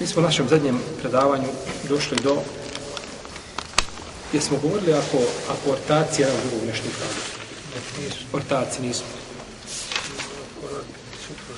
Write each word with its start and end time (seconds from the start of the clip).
Mi 0.00 0.06
smo 0.06 0.22
u 0.22 0.24
našem 0.24 0.48
zadnjem 0.48 0.78
predavanju 1.00 1.48
došli 1.88 2.18
do 2.22 2.36
gdje 4.34 4.42
smo 4.42 4.58
govorili 4.58 4.92
ako, 4.92 5.18
ako 5.48 5.70
ortaci 5.70 6.22
jedan 6.22 6.36
drugog 6.42 6.66
nešto 6.66 6.88
pravi. 6.98 8.12
Ortaci 8.32 8.82
nismo. 8.82 9.06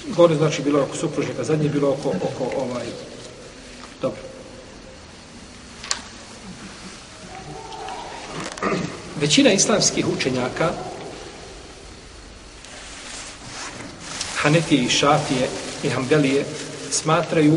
Gore 0.09 0.35
znači 0.35 0.63
bilo 0.63 0.83
oko 0.83 0.97
supružnika, 0.97 1.45
zadnje 1.45 1.69
bilo 1.69 1.91
oko, 1.91 2.09
oko 2.09 2.45
ovaj, 2.57 2.87
dobro. 4.03 4.21
Većina 9.21 9.53
islamskih 9.53 10.07
učenjaka 10.09 10.71
Hanefije 14.37 14.83
i 14.83 14.89
Šafije 14.89 15.49
i 15.83 15.89
Hambelije 15.89 16.45
smatraju 16.91 17.57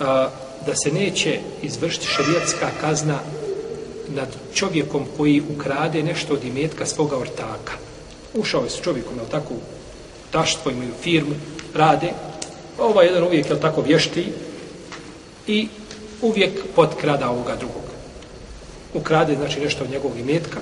a, 0.00 0.30
da 0.66 0.74
se 0.74 0.92
neće 0.92 1.40
izvršiti 1.62 2.06
šarijatska 2.06 2.70
kazna 2.80 3.18
nad 4.08 4.28
čovjekom 4.54 5.06
koji 5.16 5.42
ukrade 5.56 6.02
nešto 6.02 6.34
od 6.34 6.44
imetka 6.44 6.86
svoga 6.86 7.16
ortaka. 7.16 7.72
Ušao 8.34 8.64
je 8.64 8.70
s 8.70 8.80
čovjekom, 8.80 9.16
jel 9.16 9.26
tako, 9.30 9.54
taštvo, 10.30 10.70
imaju 10.70 10.92
firmu, 11.02 11.34
rade, 11.74 12.12
ovaj 12.78 13.06
jedan 13.06 13.24
uvijek, 13.24 13.48
jel 13.48 13.58
tako, 13.58 13.80
vješti 13.80 14.26
i 15.46 15.68
uvijek 16.22 16.52
potkrada 16.74 17.30
ovoga 17.30 17.56
drugog. 17.56 17.82
Ukrade, 18.94 19.34
znači, 19.34 19.60
nešto 19.60 19.84
od 19.84 19.90
njegovog 19.90 20.18
imetka 20.18 20.60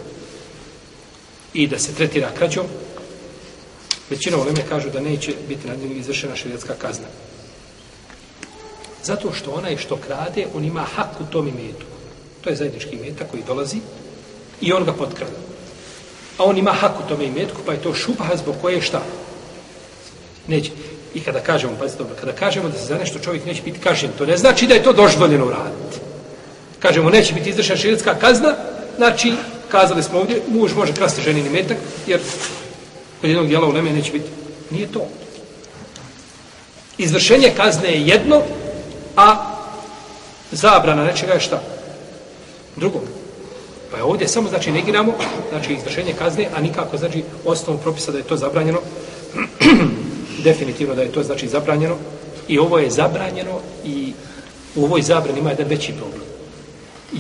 i 1.55 1.67
da 1.67 1.79
se 1.79 1.95
tretira 1.95 2.31
krađom, 2.39 2.67
većina 4.15 4.39
uleme 4.39 4.63
kažu 4.69 4.91
da 4.91 5.01
neće 5.01 5.33
biti 5.49 5.69
nad 5.69 5.79
njim 5.79 5.99
izvršena 5.99 6.37
šarijatska 6.37 6.75
kazna. 6.75 7.07
Zato 9.05 9.33
što 9.33 9.51
onaj 9.51 9.77
što 9.77 9.97
krade, 9.97 10.47
on 10.55 10.65
ima 10.65 10.85
hak 10.97 11.21
u 11.21 11.25
tom 11.33 11.49
imetu. 11.49 11.87
To 12.41 12.51
je 12.51 12.57
zajednički 12.57 12.97
imetak 12.97 13.31
koji 13.31 13.43
dolazi 13.47 13.77
i 14.61 14.73
on 14.73 14.85
ga 14.85 14.93
potkrada. 14.93 15.39
A 16.39 16.45
on 16.45 16.59
ima 16.59 16.73
hak 16.73 17.01
u 17.01 17.09
tom 17.09 17.23
imetku, 17.23 17.61
pa 17.67 17.73
je 17.73 17.83
to 17.83 17.95
šupaha 17.95 18.37
zbog 18.37 18.55
koje 18.63 18.83
šta? 18.83 19.03
Neće. 20.47 20.71
I 21.15 21.21
kada 21.21 21.41
kažemo, 21.41 21.77
pazite 21.79 22.03
dobro, 22.03 22.17
kada 22.21 22.33
kažemo 22.33 22.69
da 22.69 22.79
se 22.79 22.87
za 22.87 22.99
nešto 22.99 23.19
čovjek 23.19 23.47
neće 23.47 23.63
biti 23.63 23.79
kažen, 23.79 24.11
to 24.19 24.27
ne 24.27 24.37
znači 24.37 24.67
da 24.67 24.75
je 24.75 24.83
to 24.83 24.93
dožvoljeno 24.93 25.47
uraditi. 25.47 25.99
Kažemo, 26.79 27.11
neće 27.11 27.35
biti 27.35 27.51
izvršena 27.51 27.79
širitska 27.79 28.15
kazna, 28.15 28.55
znači, 28.97 29.33
kazali 29.69 30.03
smo 30.03 30.19
ovdje, 30.19 30.43
muž 30.49 30.75
može 30.75 30.93
krasti 30.93 31.23
ženin 31.23 31.47
imetak, 31.47 31.77
jer 32.07 32.21
kod 33.25 33.31
jednog 33.31 33.49
dijela 33.49 33.69
u 33.69 33.73
Leme 33.73 33.93
neće 33.93 34.13
biti. 34.13 34.29
Nije 34.71 34.87
to. 34.93 35.07
Izvršenje 36.99 37.53
kazne 37.57 37.89
je 37.89 38.07
jedno, 38.07 38.43
a 39.17 39.57
zabrana 40.53 41.05
nečega 41.05 41.33
je 41.33 41.41
šta? 41.41 41.63
Drugo. 42.77 43.01
Pa 43.91 43.97
je 43.97 44.03
ovdje 44.03 44.29
samo, 44.29 44.49
znači, 44.49 44.73
negiramo, 44.73 45.13
znači, 45.51 45.73
izvršenje 45.73 46.13
kazne, 46.19 46.49
a 46.57 46.61
nikako, 46.61 46.97
znači, 46.97 47.25
osnovu 47.45 47.79
propisa 47.79 48.13
da 48.13 48.19
je 48.19 48.25
to 48.25 48.37
zabranjeno, 48.37 48.81
definitivno 50.45 50.95
da 50.95 51.03
je 51.03 51.13
to, 51.13 51.23
znači, 51.23 51.49
zabranjeno, 51.49 51.97
i 52.49 52.59
ovo 52.59 52.79
je 52.79 52.91
zabranjeno 52.91 53.61
i 53.85 54.13
u 54.75 54.85
ovoj 54.85 55.03
zabrani 55.03 55.39
ima 55.39 55.51
jedan 55.51 55.69
veći 55.69 55.93
problem. 55.93 56.24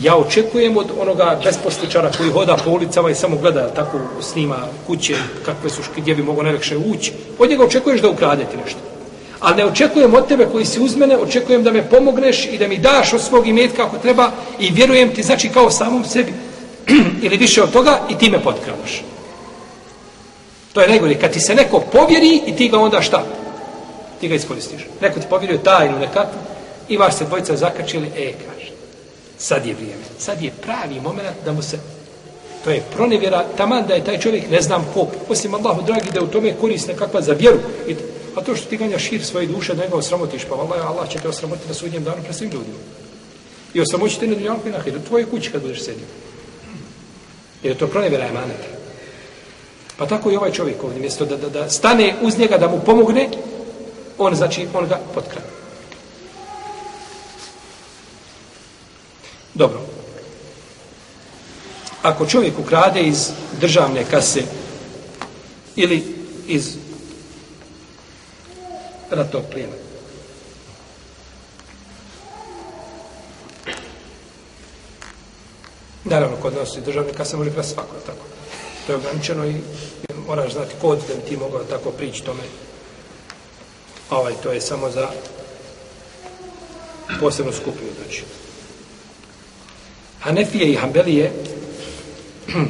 Ja 0.03 0.17
očekujem 0.17 0.77
od 0.77 0.87
onoga 1.01 1.41
besposličara 1.45 2.11
koji 2.19 2.31
hoda 2.31 2.57
po 2.65 2.71
ulicama 2.71 3.11
i 3.11 3.15
samo 3.15 3.37
gleda 3.37 3.69
tako 3.69 3.99
snima 4.21 4.57
kuće, 4.87 5.17
kakve 5.45 5.71
su, 5.71 5.83
gdje 5.97 6.15
bi 6.15 6.23
mogo 6.23 6.43
najlekše 6.43 6.77
ući, 6.77 7.13
od 7.39 7.51
njega 7.51 7.65
očekuješ 7.65 8.01
da 8.01 8.11
ukradeti 8.11 8.57
nešto. 8.57 8.79
Ali 9.41 9.57
ne 9.57 9.65
očekujem 9.65 10.15
od 10.15 10.29
tebe 10.29 10.47
koji 10.53 10.65
si 10.65 10.81
uz 10.81 10.97
mene, 10.97 11.17
očekujem 11.19 11.63
da 11.63 11.73
me 11.73 11.91
pomogneš 11.91 12.47
i 12.47 12.59
da 12.59 12.69
mi 12.69 12.79
daš 12.79 13.13
od 13.13 13.21
svog 13.21 13.47
imetka 13.47 13.85
ako 13.85 13.99
treba 13.99 14.31
i 14.59 14.71
vjerujem 14.71 15.15
ti, 15.15 15.23
znači 15.23 15.49
kao 15.49 15.71
samom 15.71 16.05
sebi. 16.05 16.33
Ili 17.23 17.37
više 17.37 17.63
od 17.63 17.73
toga 17.73 18.01
i 18.11 18.19
ti 18.19 18.31
me 18.31 18.43
potkravaš. 18.43 19.03
To 20.73 20.81
je 20.81 20.89
najgore. 20.89 21.15
Kad 21.15 21.33
ti 21.33 21.41
se 21.41 21.55
neko 21.55 21.81
povjeri 21.81 22.41
i 22.47 22.57
ti 22.57 22.69
ga 22.69 22.79
onda 22.79 23.03
šta? 23.03 23.25
Ti 24.21 24.29
ga 24.29 24.35
iskoristiš. 24.35 24.87
Neko 25.01 25.21
ti 25.21 25.27
povjerio 25.31 25.59
tajnu 25.59 25.99
nekakvu 25.99 26.39
i 26.89 26.97
vaš 26.97 27.15
se 27.15 27.25
dvojica 27.25 27.57
zakačili, 27.57 28.07
e, 28.07 28.33
kaže, 28.33 28.54
sad 29.39 29.67
je 29.67 29.75
vrijeme. 29.75 30.03
Sad 30.19 30.43
je 30.43 30.53
pravi 30.63 31.01
moment 31.01 31.37
da 31.45 31.53
mu 31.53 31.63
se 31.63 31.79
To 32.65 32.71
je 32.71 32.83
pronevjera, 32.95 33.45
taman 33.57 33.85
da 33.87 33.95
je 33.95 34.05
taj 34.05 34.19
čovjek, 34.19 34.51
ne 34.51 34.63
znam 34.63 34.87
ko, 34.95 35.09
osim 35.29 35.55
Allahu 35.55 35.83
dragi, 35.83 36.11
da 36.15 36.23
u 36.23 36.27
tome 36.27 36.55
korist 36.61 36.89
nekakva 36.89 37.21
za 37.23 37.33
vjeru. 37.33 37.59
I 37.89 37.95
A 38.35 38.41
to 38.41 38.57
što 38.57 38.67
ti 38.67 38.77
ganjaš 38.77 39.03
šir 39.03 39.25
svoje 39.25 39.47
duše, 39.47 39.75
da 39.75 39.83
njega 39.83 39.97
osramotiš, 39.97 40.45
pa 40.45 40.55
vallaha, 40.55 40.89
Allah 40.89 41.09
će 41.09 41.19
te 41.19 41.29
osramotiti 41.29 41.69
na 41.69 41.75
sudnjem 41.75 42.05
danu 42.05 42.23
pred 42.23 42.37
svim 42.37 42.51
ljudima. 42.51 42.79
I 43.75 43.81
osramoćiti 43.81 44.27
na 44.27 44.35
dunjalku 44.35 44.69
i 44.69 44.73
na 44.73 44.81
hiru, 44.81 45.01
tvoje 45.09 45.27
kući 45.27 45.51
kad 45.51 45.63
budeš 45.63 45.83
sedio. 45.83 46.07
Jer 47.63 47.73
je 47.73 47.79
to 47.79 47.87
pronevjera 47.87 48.27
emaneta. 48.27 48.69
Pa 49.97 50.07
tako 50.07 50.31
i 50.31 50.37
ovaj 50.37 50.53
čovjek 50.53 50.85
ovdje, 50.85 51.01
mjesto 51.01 51.25
da, 51.25 51.37
da, 51.37 51.49
da 51.49 51.71
stane 51.71 52.15
uz 52.23 52.39
njega, 52.39 52.59
da 52.59 52.69
mu 52.69 52.81
pomogne, 52.87 53.29
on 54.19 54.35
znači, 54.35 54.67
on 54.75 54.89
ga 54.89 55.01
potkrade. 55.15 55.54
Dobro. 59.55 59.81
Ako 62.03 62.27
čovjek 62.27 62.59
ukrade 62.59 63.03
iz 63.03 63.31
državne 63.61 64.05
kase 64.05 64.43
ili 65.77 66.05
iz 66.47 66.77
ratnog 69.11 69.43
plijena. 69.53 69.73
Naravno, 76.05 76.37
kod 76.37 76.55
nas 76.55 76.77
i 76.77 76.81
državne 76.81 77.13
kase 77.13 77.37
može 77.37 77.51
krati 77.51 77.69
svako, 77.69 77.97
tako. 78.07 78.27
To 78.87 78.93
je 78.93 78.97
ograničeno 78.97 79.47
i 79.47 79.55
moraš 80.27 80.53
znati 80.53 80.75
kod 80.81 80.99
da 81.09 81.15
bi 81.15 81.21
ti 81.29 81.37
mogao 81.37 81.65
tako 81.65 81.91
prići 81.91 82.23
tome. 82.23 82.43
Ovaj, 84.11 84.35
to 84.43 84.53
je 84.53 84.61
samo 84.61 84.91
za 84.91 85.09
posebnu 87.21 87.53
skupinu, 87.53 87.91
znači. 88.03 88.25
Hanefije 90.25 90.73
i 90.73 90.77
Hanbelije 90.77 91.33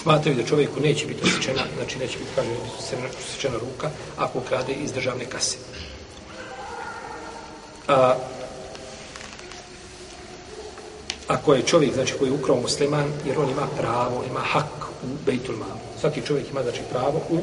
smatraju 0.00 0.36
da 0.36 0.46
čovjeku 0.46 0.80
neće 0.80 1.06
biti 1.06 1.22
osjećena, 1.22 1.62
znači 1.76 1.98
neće 1.98 2.18
biti, 2.18 2.30
kaže, 2.34 2.50
osjećena 3.18 3.58
ruka, 3.58 3.90
ako 4.16 4.38
ukrade 4.38 4.72
iz 4.72 4.92
državne 4.92 5.24
kase. 5.24 5.56
A, 7.88 8.14
ako 11.28 11.54
je 11.54 11.62
čovjek, 11.62 11.94
znači, 11.94 12.14
koji 12.18 12.28
je 12.28 12.34
ukrao 12.34 12.60
musliman, 12.60 13.12
jer 13.26 13.38
on 13.38 13.50
ima 13.50 13.66
pravo, 13.78 14.24
ima 14.30 14.40
hak 14.40 14.84
u 15.02 15.06
Bejtul 15.26 15.56
Malu. 15.56 15.80
Svaki 16.00 16.22
čovjek 16.26 16.50
ima, 16.50 16.62
znači, 16.62 16.80
pravo 16.90 17.22
u 17.30 17.38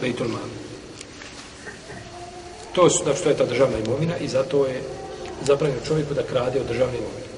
Bejtul 0.00 0.28
Malu. 0.28 0.54
To, 2.72 2.90
su, 2.90 3.04
znači, 3.04 3.22
to 3.22 3.28
je 3.28 3.36
ta 3.36 3.44
državna 3.44 3.78
imovina 3.78 4.16
i 4.16 4.28
zato 4.28 4.66
je 4.66 4.82
zabranjeno 5.46 5.80
čovjeku 5.86 6.14
da 6.14 6.22
krade 6.22 6.60
od 6.60 6.66
državne 6.66 6.98
imovine 6.98 7.29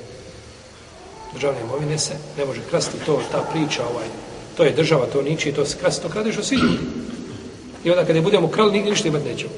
državne 1.34 1.61
imovine 1.61 1.99
se 1.99 2.14
ne 2.38 2.44
može 2.44 2.61
krasti 2.70 2.99
to, 3.06 3.20
ta 3.32 3.44
priča, 3.52 3.82
ovaj, 3.87 4.06
to 4.56 4.64
je 4.64 4.73
država, 4.73 5.06
to 5.06 5.23
niči, 5.23 5.52
to 5.52 5.67
se 5.67 5.76
krasti, 5.79 6.02
to 6.02 6.08
kradeš 6.08 6.38
od 6.38 6.44
svi 6.44 6.56
ljudi. 6.56 6.79
I 7.84 7.90
onda 7.90 8.05
kada 8.05 8.20
budemo 8.20 8.49
krali, 8.49 8.73
nigdje 8.73 8.90
ništa 8.90 9.08
imati 9.08 9.29
nećemo. 9.29 9.52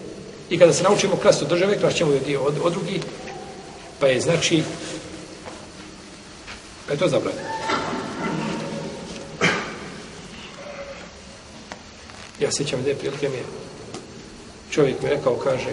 I 0.50 0.58
kada 0.58 0.72
se 0.72 0.82
naučimo 0.82 1.16
krasti 1.16 1.44
od 1.44 1.50
države, 1.50 1.78
krašćemo 1.78 2.10
od, 2.10 2.36
od, 2.46 2.54
od 2.62 2.72
drugih, 2.72 3.02
pa 4.00 4.06
je 4.06 4.20
znači, 4.20 4.62
pa 6.86 6.92
je 6.92 6.98
to 6.98 7.08
zabranjeno. 7.08 7.48
Ja 12.40 12.52
sjećam 12.52 12.82
da 12.82 12.88
je 12.88 12.96
prilike 12.96 13.28
mi 13.28 13.36
je 13.36 13.44
čovjek 14.74 15.02
mi 15.02 15.08
rekao, 15.08 15.36
kaže, 15.36 15.70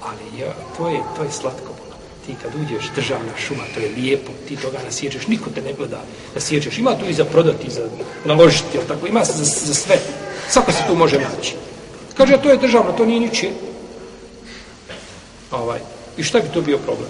ali 0.00 0.40
ja, 0.40 0.54
to 0.76 0.88
je, 0.88 1.00
to 1.16 1.22
je 1.22 1.32
slatko 1.32 1.65
ti 2.26 2.34
kad 2.42 2.52
uđeš 2.54 2.90
državna 2.96 3.32
šuma, 3.46 3.62
to 3.74 3.80
je 3.80 3.90
lijepo, 3.96 4.32
ti 4.48 4.56
toga 4.56 4.78
nasjećeš, 4.84 5.26
niko 5.26 5.50
te 5.50 5.62
ne 5.62 5.72
gleda 5.72 6.02
nasjećeš. 6.34 6.78
Ima 6.78 6.98
tu 6.98 7.06
i 7.06 7.14
za 7.14 7.24
prodati, 7.24 7.70
za 7.70 7.88
naložiti, 8.24 8.78
tako, 8.88 9.06
ima 9.06 9.24
za, 9.24 9.44
za 9.44 9.74
sve. 9.74 9.98
Svako 10.48 10.72
se 10.72 10.78
tu 10.86 10.94
može 10.94 11.18
naći. 11.18 11.54
Kaže, 12.16 12.42
to 12.42 12.50
je 12.50 12.56
državno, 12.56 12.92
to 12.92 13.06
nije 13.06 13.20
ničije. 13.20 13.52
Ovaj. 15.50 15.80
I 16.16 16.22
šta 16.22 16.40
bi 16.40 16.48
to 16.54 16.60
bio 16.60 16.78
problem? 16.78 17.08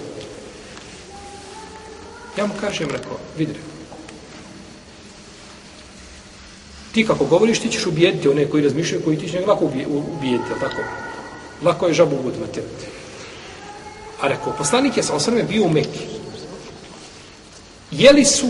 Ja 2.37 2.45
mu 2.45 2.53
kažem, 2.61 2.89
rekao, 2.91 3.17
vidi, 3.37 3.53
rekao, 3.53 3.77
ti 6.97 7.05
kako 7.07 7.25
govoriš, 7.25 7.59
ti 7.59 7.69
ćeš 7.69 7.85
ubijediti 7.85 8.29
one 8.29 8.45
koji 8.49 8.63
razmišljaju, 8.63 9.03
koji 9.03 9.17
ti 9.17 9.29
će 9.29 9.45
lako 9.45 9.65
ubijediti, 9.65 10.49
tako? 10.59 10.81
Lako 11.63 11.87
je 11.87 11.93
žabu 11.93 12.15
ubud. 12.15 12.33
A 14.21 14.27
rekao, 14.27 14.53
poslanik 14.57 14.97
je 14.97 15.03
sa 15.03 15.15
osrme 15.15 15.43
bio 15.43 15.63
u 15.63 15.69
Meki. 15.69 15.99
Jeli 17.91 18.25
su 18.25 18.47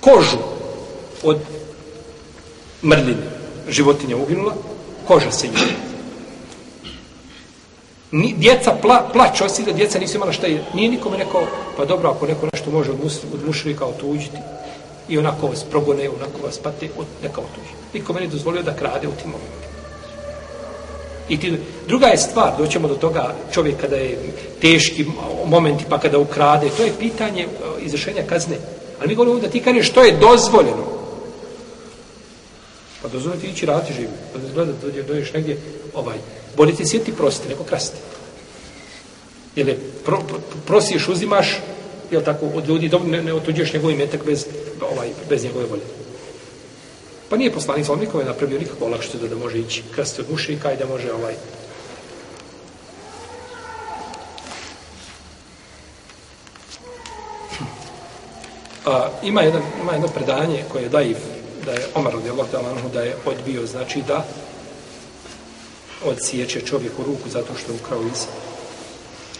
kožu 0.00 0.38
od 1.22 1.38
mrljine. 2.82 3.34
životinja 3.68 4.16
uginula, 4.16 4.54
koža 5.06 5.30
se 5.30 5.46
jeli. 5.46 5.74
Ni, 8.10 8.34
djeca 8.36 8.74
pla, 8.82 9.10
plaću 9.12 9.44
osida, 9.44 9.72
djeca 9.72 9.98
nisu 9.98 10.16
imala 10.16 10.32
šta 10.32 10.46
je. 10.46 10.64
Nije 10.74 10.88
nikome 10.88 11.16
rekao, 11.16 11.46
pa 11.76 11.84
dobro, 11.84 12.10
ako 12.10 12.26
neko 12.26 12.48
nešto 12.52 12.70
može 12.70 12.90
od, 12.90 13.04
mus, 13.04 13.18
od 13.34 13.46
mušrika 13.46 13.84
otuđiti, 13.84 14.36
i 15.08 15.18
onako 15.18 15.46
vas 15.46 15.64
progone, 15.70 16.08
onako 16.08 16.46
vas 16.46 16.58
pate, 16.58 16.88
od, 16.98 17.06
neka 17.22 17.40
otuđi. 17.40 17.72
Nikome 17.94 18.20
ne 18.20 18.26
dozvolio 18.26 18.62
da 18.62 18.76
krade 18.76 19.08
u 19.08 19.12
tim 19.22 19.30
momentu. 19.30 19.63
I 21.28 21.40
ti, 21.40 21.52
druga 21.88 22.06
je 22.06 22.18
stvar, 22.18 22.52
doćemo 22.58 22.88
do 22.88 22.94
toga 22.94 23.34
čovjek 23.52 23.80
kada 23.80 23.96
je 23.96 24.18
teški 24.60 25.04
momenti, 25.46 25.84
pa 25.88 25.98
kada 25.98 26.18
ukrade, 26.18 26.70
to 26.76 26.82
je 26.82 26.92
pitanje 26.98 27.42
e, 27.42 27.48
izrašenja 27.84 28.22
kazne. 28.28 28.56
Ali 28.98 29.08
mi 29.08 29.14
govorimo 29.14 29.40
da 29.40 29.48
ti 29.48 29.60
kažeš 29.60 29.90
što 29.90 30.02
je 30.02 30.16
dozvoljeno. 30.20 30.84
Pa 33.02 33.08
dozvoljeno 33.08 33.42
ti 33.42 33.48
ići 33.48 33.66
raditi 33.66 33.92
živi. 33.92 34.08
Pa 34.32 34.38
da 34.38 34.52
gleda, 34.54 34.72
dođe, 34.82 35.02
dođeš 35.02 35.32
negdje, 35.32 35.58
ovaj, 35.94 36.16
bolje 36.56 36.74
ti 36.74 36.86
sjeti 36.86 37.12
prosti, 37.12 37.48
neko 37.48 37.64
krasti. 37.64 37.96
Jer 39.56 39.68
je, 39.68 39.78
pro, 40.04 40.18
pro, 40.28 40.38
prosiješ, 40.66 41.08
uzimaš, 41.08 41.60
jel 42.10 42.22
tako, 42.22 42.46
od 42.54 42.68
ljudi, 42.68 42.90
ne, 43.06 43.22
ne 43.22 43.34
otuđeš 43.34 43.72
njegov 43.72 43.90
imetak 43.90 44.24
bez, 44.26 44.46
ovaj, 44.92 45.08
bez 45.28 45.44
njegove 45.44 45.64
volje. 45.66 46.03
Pa 47.28 47.36
nije 47.36 47.52
poslanik 47.52 47.86
sa 47.86 47.96
nikome 47.96 48.24
napravio 48.24 48.58
nikakvo 48.58 48.86
olakšte 48.86 49.18
da, 49.18 49.28
da 49.28 49.36
može 49.36 49.58
ići 49.58 49.82
krsti 49.94 50.20
od 50.20 50.30
mušrika 50.30 50.72
i 50.72 50.76
da 50.76 50.86
može 50.86 51.12
ovaj 51.12 51.34
A, 58.86 59.08
ima, 59.22 59.42
jedan, 59.42 59.62
ima 59.82 59.92
jedno 59.92 60.08
predanje 60.08 60.64
koje 60.72 60.82
je 60.82 60.88
daiv, 60.88 61.16
da 61.64 61.72
je 61.72 61.86
Omar 61.94 62.12
radijallahu 62.12 62.48
ta'ala 62.52 62.92
da 62.92 63.02
je 63.02 63.16
odbio, 63.24 63.66
znači 63.66 64.02
da 64.08 64.24
odsjeće 66.04 66.60
čovjeku 66.60 67.02
ruku 67.02 67.28
zato 67.28 67.54
što 67.58 67.72
je 67.72 67.78
ukrao 67.84 68.02
iz 68.02 68.26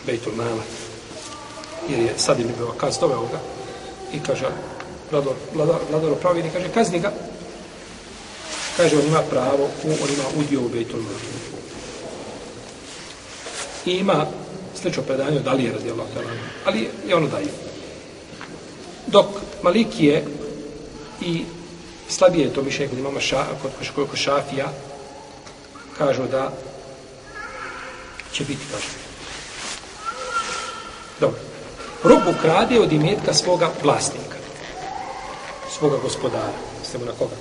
Bejtul 0.06 0.32
Mala. 0.36 0.62
Jer 1.88 2.00
je 2.00 2.12
sad 2.16 2.40
im 2.40 2.48
bio 2.58 2.66
kaz 2.66 2.98
doveo 2.98 3.20
ga 3.20 3.40
i 4.12 4.20
kaže, 4.26 4.46
vlador, 5.10 5.34
vlador, 5.54 5.76
vlador 5.90 6.14
pravi, 6.20 6.50
kaže, 6.52 6.68
kazni 6.68 7.00
ga, 7.00 7.12
kaže 8.76 8.96
on 8.96 9.06
ima 9.06 9.22
pravo, 9.30 9.68
on 9.84 10.10
ima 10.14 10.24
udio 10.36 10.60
u 10.60 10.68
Bejtul 10.68 11.00
Mala. 11.00 11.18
I 13.86 13.90
ima 13.90 14.26
slično 14.82 15.02
predanje 15.02 15.38
od 15.38 15.46
Alije 15.48 15.72
radijallahu 15.72 16.08
ta'ala, 16.14 16.30
ali 16.64 16.88
je 17.06 17.16
ono 17.16 17.28
daje. 17.28 17.48
Dok 19.06 19.26
Malikije 19.62 20.24
i 21.20 21.44
slabije 22.08 22.52
to 22.52 22.62
mišljenje 22.62 22.90
kod 22.90 22.98
imama 22.98 23.20
ša, 23.20 23.44
kod, 23.62 23.70
kod, 23.94 24.08
kod 24.08 24.18
šafija 24.18 24.68
kažu 25.98 26.22
da 26.30 26.52
će 28.32 28.44
biti 28.44 28.62
kažu. 28.72 28.88
Dobro. 31.20 31.40
Rob 32.04 32.36
ukrade 32.38 32.80
od 32.80 32.92
imetka 32.92 33.34
svoga 33.34 33.70
vlasnika. 33.82 34.36
Svoga 35.78 35.96
gospodara. 36.02 36.52
Mislimo 36.80 37.04
na 37.04 37.12
koga? 37.12 37.34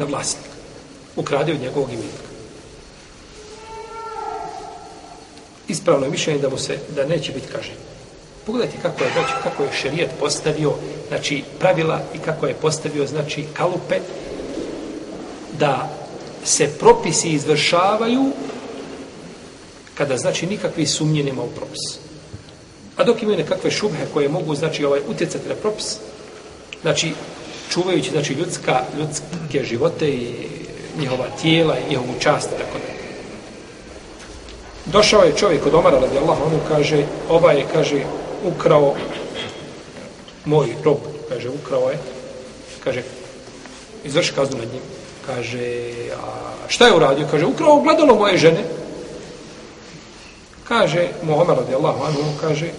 Na 0.00 0.06
vlasnika. 0.06 0.48
Ukrade 1.16 1.52
od 1.52 1.60
njegovog 1.60 1.92
imetka. 1.92 2.30
Ispravno 5.68 6.06
je 6.06 6.10
mišljenje 6.10 6.40
da 6.40 6.48
mu 6.48 6.58
se, 6.58 6.78
da 6.96 7.06
neće 7.06 7.32
biti 7.32 7.52
kažen. 7.52 7.74
Pogledajte 8.46 8.78
kako 8.82 9.04
je, 9.04 9.10
znači, 9.12 9.32
kako 9.42 9.62
je 9.62 9.72
šerijet 9.72 10.10
postavio 10.20 10.72
znači, 11.08 11.44
pravila 11.58 12.00
i 12.14 12.18
kako 12.18 12.46
je 12.46 12.54
postavio 12.54 13.06
znači, 13.06 13.44
kalupe 13.52 14.00
da 15.58 15.90
se 16.44 16.70
propisi 16.78 17.28
izvršavaju 17.28 18.32
kada 19.94 20.16
znači 20.16 20.46
nikakvi 20.46 20.86
sumnje 20.86 21.24
nema 21.24 21.42
u 21.42 21.50
propis. 21.56 21.98
A 22.96 23.04
dok 23.04 23.22
imaju 23.22 23.38
nekakve 23.38 23.70
šubhe 23.70 24.06
koje 24.14 24.28
mogu 24.28 24.54
znači 24.54 24.84
ovaj 24.84 25.00
utjecati 25.08 25.48
na 25.48 25.54
propis, 25.54 25.96
znači 26.82 27.12
čuvajući 27.70 28.10
znači 28.10 28.32
ljudska 28.32 28.82
ljudske 28.98 29.64
živote 29.64 30.08
i 30.08 30.34
njihova 30.98 31.26
tijela 31.42 31.78
i 31.78 31.90
njihovu 31.90 32.14
čast 32.20 32.50
tako 32.50 32.78
da. 32.78 33.00
Došao 34.92 35.22
je 35.22 35.36
čovjek 35.36 35.66
od 35.66 35.74
Omara 35.74 35.98
radijallahu 35.98 36.44
anhu 36.44 36.58
kaže 36.68 37.04
ova 37.28 37.52
je 37.52 37.64
kaže 37.72 38.02
ukrao 38.44 38.94
moj 40.44 40.74
rob, 40.84 40.98
kaže, 41.28 41.48
ukrao 41.48 41.90
je, 41.90 41.98
kaže, 42.84 43.02
izvrši 44.04 44.32
kaznu 44.32 44.58
nad 44.58 44.72
njim, 44.72 44.82
kaže, 45.26 45.92
a 46.16 46.30
šta 46.68 46.86
je 46.86 46.96
uradio? 46.96 47.28
Kaže, 47.30 47.46
ukrao 47.46 47.80
gledalo 47.80 48.14
moje 48.14 48.38
žene. 48.38 48.64
Kaže, 50.64 51.08
Muhammed 51.22 51.58
radijallahu 51.58 52.04
anhu, 52.04 52.22
kaže, 52.40 52.70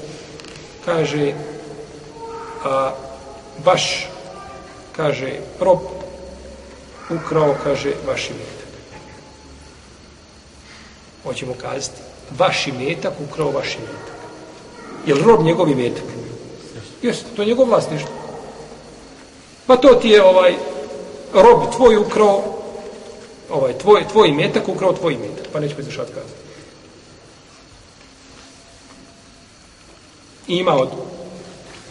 kaže, 0.86 1.34
a, 2.66 2.92
baš, 3.66 4.08
kaže, 4.96 5.40
rob 5.60 5.80
ukrao, 7.10 7.56
kaže, 7.64 7.94
vaš 8.08 8.30
imetak. 8.30 8.72
Hoćemo 11.24 11.54
kazati, 11.62 12.02
vaš 12.38 12.68
imetak 12.68 13.14
ukrao 13.30 13.52
vaš 13.52 13.76
imetak. 13.76 14.16
Je 15.06 15.16
li 15.16 15.24
rob 15.24 15.44
njegov 15.44 15.70
imetak? 15.70 16.04
Jeste, 17.02 17.26
to 17.36 17.42
je 17.42 17.48
njegov 17.48 17.68
vlasništvo. 17.68 18.10
Pa 19.68 19.78
to 19.78 19.88
ti 19.88 20.10
je 20.10 20.24
ovaj 20.24 20.56
rob 21.34 21.76
tvoj 21.76 21.98
ukrao 21.98 22.62
ovaj, 23.52 23.78
tvoj, 23.78 24.08
tvoj 24.08 24.28
imetak 24.28 24.68
ukrao 24.68 24.94
tvoj 24.94 25.14
imetak. 25.14 25.48
Pa 25.54 25.60
neće 25.60 25.76
biti 25.76 25.90
kaznu. 25.90 26.14
kazati. 26.16 26.42
Ima 30.48 30.76
od 30.76 30.90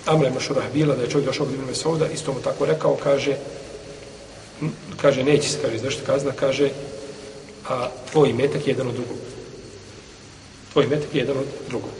Amre 0.06 0.30
Mašurah 0.30 0.72
bila 0.72 0.96
da 0.96 1.02
je 1.02 1.10
čovjek 1.10 1.26
došao 1.26 1.46
od 1.46 1.52
Ibn 1.52 1.64
Mesouda, 1.66 2.06
isto 2.06 2.32
mu 2.32 2.40
tako 2.40 2.66
rekao, 2.66 2.96
kaže, 3.02 3.36
kaže, 5.00 5.24
neće 5.24 5.48
se, 5.48 5.58
kaže, 5.62 5.78
zašto 5.78 6.04
kazna, 6.06 6.32
kaže, 6.32 6.70
a 7.68 7.88
tvoj 8.12 8.32
metak 8.32 8.66
je 8.66 8.70
jedan 8.70 8.88
od 8.88 8.94
drugog. 8.94 9.16
Tvoj 10.72 10.86
metak 10.86 11.14
je 11.14 11.18
jedan 11.18 11.38
od 11.38 11.46
drugog. 11.68 11.90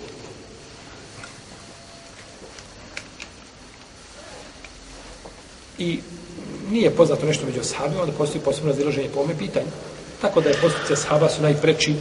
i 5.80 5.98
nije 6.70 6.90
poznato 6.90 7.26
nešto 7.26 7.46
među 7.46 7.60
ashabima, 7.60 8.02
onda 8.02 8.12
postoji 8.12 8.44
posebno 8.44 8.70
razilaženje 8.70 9.08
po 9.14 9.20
ome 9.20 9.38
pitanju. 9.38 9.66
Tako 10.20 10.40
da 10.40 10.48
je 10.48 10.60
postupce 10.62 10.92
ashaba 10.92 11.28
su 11.28 11.42
najpreči, 11.42 11.94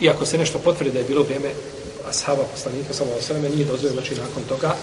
iako 0.00 0.26
se 0.26 0.38
nešto 0.38 0.58
potvrdi 0.58 0.92
da 0.92 0.98
je 0.98 1.04
bilo 1.04 1.22
vrijeme 1.22 1.50
ashaba 2.08 2.42
poslanika, 2.52 2.94
samo 2.94 3.10
o 3.18 3.22
sveme, 3.22 3.48
nije 3.48 3.64
dozvoljeno, 3.64 4.00
znači 4.00 4.20
nakon 4.20 4.42
toga 4.48 4.76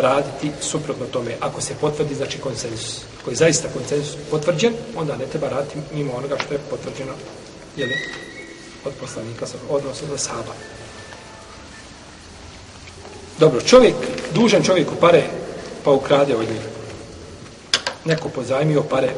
raditi 0.00 0.50
suprotno 0.60 1.06
tome. 1.06 1.36
Ako 1.40 1.60
se 1.60 1.74
potvrdi, 1.80 2.14
znači 2.14 2.38
konsensus. 2.38 3.00
Ako 3.20 3.30
je 3.30 3.36
zaista 3.36 3.68
konsensus 3.68 4.16
potvrđen, 4.30 4.74
onda 4.96 5.16
ne 5.16 5.26
treba 5.26 5.48
raditi 5.48 5.78
mimo 5.94 6.12
onoga 6.12 6.36
što 6.44 6.54
je 6.54 6.60
potvrđeno 6.70 7.12
jeli, 7.76 7.94
od 8.84 8.92
poslanika, 9.00 9.46
odnosno 9.70 10.08
od 10.12 10.20
sahaba. 10.20 10.52
Dobro, 13.38 13.60
čovjek, 13.60 13.94
dužan 14.34 14.62
čovjeku 14.62 14.94
pare, 15.00 15.22
pa 15.84 15.90
ukrade 15.90 16.36
od 16.36 16.48
njega 16.48 16.80
neko 18.04 18.28
pozajmio 18.28 18.82
pare 18.82 19.10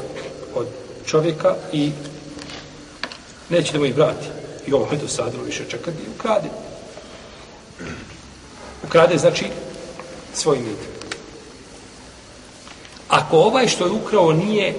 od 0.55 0.67
čovjeka 1.07 1.55
i 1.73 1.93
neće 3.49 3.73
da 3.73 3.79
mu 3.79 3.85
ih 3.85 3.97
vrati. 3.97 4.27
I 4.67 4.73
ovo 4.73 4.89
je 4.93 5.09
sadro 5.09 5.43
više 5.43 5.65
čekati 5.69 5.99
i 6.07 6.11
ukrade. 6.19 6.49
Ukrade 8.85 9.19
znači 9.19 9.47
svoj 10.35 10.59
mit. 10.59 10.79
Ako 13.09 13.37
ovaj 13.37 13.69
što 13.69 13.85
je 13.85 13.91
ukrao 13.91 14.33
nije 14.33 14.75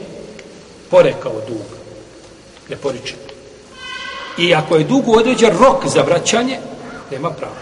porekao 0.89 1.41
dug, 1.47 1.65
ne 2.69 2.75
poriče. 2.75 3.15
I 4.37 4.55
ako 4.55 4.75
je 4.75 4.83
dugu 4.83 5.17
određen 5.17 5.57
rok 5.57 5.87
za 5.87 6.01
vraćanje, 6.01 6.59
nema 7.11 7.29
prava. 7.29 7.55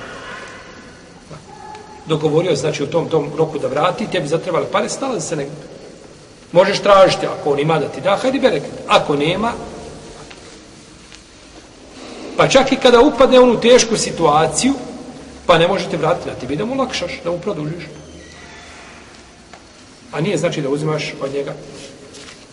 Dogovorio 2.06 2.56
znači 2.56 2.84
u 2.84 2.88
tom, 2.88 3.10
tom 3.10 3.32
roku 3.38 3.60
da 3.60 3.68
vrati, 3.68 4.08
tebi 4.12 4.28
zatrebali 4.28 4.66
pare, 4.72 4.90
stala 4.90 5.20
se 5.20 5.36
negdje. 5.36 5.56
Možeš 6.52 6.80
tražiti, 6.80 7.26
ako 7.26 7.52
on 7.52 7.60
ima 7.60 7.80
da 7.80 7.88
ti 7.88 8.02
da, 8.02 8.16
hajde 8.16 8.40
bereket. 8.40 8.72
Ako 8.88 9.16
nema, 9.16 9.52
pa 12.38 12.48
čak 12.48 12.72
i 12.72 12.76
kada 12.76 13.00
upadne 13.00 13.40
u 13.40 13.60
tešku 13.60 13.98
situaciju, 13.98 14.74
pa 15.52 15.58
ne 15.58 15.68
možete 15.68 15.98
vratiti 15.98 16.30
na 16.30 16.36
tebi 16.36 16.56
da 16.56 16.66
mu 16.66 16.76
lakšaš, 16.76 17.12
da 17.24 17.32
mu 17.32 17.40
produžiš. 17.40 17.84
A 20.12 20.22
nije 20.22 20.38
znači 20.38 20.62
da 20.62 20.70
uzimaš 20.70 21.14
od 21.22 21.34
njega. 21.34 21.54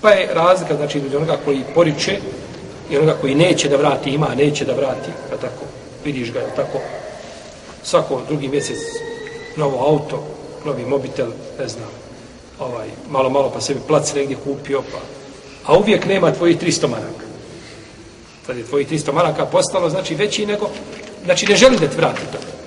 Pa 0.01 0.11
je 0.11 0.35
razlika, 0.35 0.77
znači, 0.77 0.99
od 0.99 1.15
onoga 1.15 1.39
koji 1.45 1.63
poriče 1.75 2.19
i 2.91 2.97
onoga 2.97 3.17
koji 3.21 3.35
neće 3.35 3.69
da 3.69 3.77
vrati, 3.77 4.11
ima, 4.11 4.35
neće 4.35 4.65
da 4.65 4.75
vrati, 4.75 5.11
pa 5.31 5.37
tako, 5.37 5.65
vidiš 6.05 6.33
ga, 6.33 6.41
tako, 6.57 6.79
svako 7.83 8.23
drugi 8.29 8.49
mjesec 8.49 8.79
novo 9.57 9.87
auto, 9.87 10.25
novi 10.65 10.87
mobitel, 10.87 11.31
ne 11.59 11.69
znam, 11.69 11.91
ovaj, 12.59 12.89
malo, 13.11 13.31
malo 13.31 13.51
pa 13.51 13.61
sebi 13.61 13.81
plac 13.87 14.15
negdje 14.15 14.37
kupio, 14.45 14.83
pa, 14.93 14.99
a 15.73 15.79
uvijek 15.79 16.07
nema 16.07 16.33
tvojih 16.33 16.59
300 16.59 16.89
maraka. 16.89 17.27
Tad 18.47 18.57
je 18.57 18.65
tvojih 18.65 18.91
300 18.91 19.13
maraka 19.13 19.47
postalo, 19.47 19.91
znači, 19.91 20.15
veći 20.15 20.47
nego, 20.47 20.71
znači, 21.25 21.47
ne 21.47 21.57
želi 21.57 21.79
da 21.79 21.87
ti 21.87 21.97
vrati 21.97 22.23
to. 22.33 22.58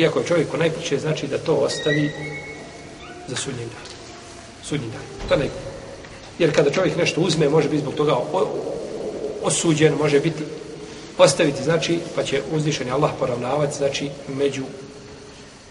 Iako 0.00 0.18
je 0.18 0.26
čovjek 0.26 0.48
najpriče, 0.58 0.98
znači 0.98 1.26
da 1.26 1.38
to 1.38 1.54
ostavi 1.54 2.10
za 3.28 3.36
sudnji 3.36 3.64
dan. 3.64 3.86
Sudnji 4.62 4.86
dan. 4.86 5.28
To 5.28 5.36
ne. 5.36 5.48
Jer 6.38 6.54
kada 6.54 6.70
čovjek 6.70 6.96
nešto 6.96 7.20
uzme, 7.20 7.48
može 7.48 7.68
biti 7.68 7.82
zbog 7.82 7.94
toga 7.94 8.16
osuđen, 9.42 9.94
može 9.94 10.20
biti 10.20 10.42
postaviti, 11.16 11.62
znači, 11.62 11.98
pa 12.14 12.22
će 12.22 12.42
uzdišen 12.52 12.92
Allah 12.92 13.10
poravnavati, 13.18 13.76
znači, 13.76 14.10
među 14.28 14.62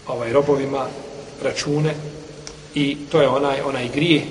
ovaj 0.06 0.32
robovima 0.32 0.86
račune 1.42 1.94
i 2.74 2.96
to 3.10 3.20
je 3.20 3.28
onaj, 3.28 3.60
onaj 3.60 3.88
grije 3.94 4.22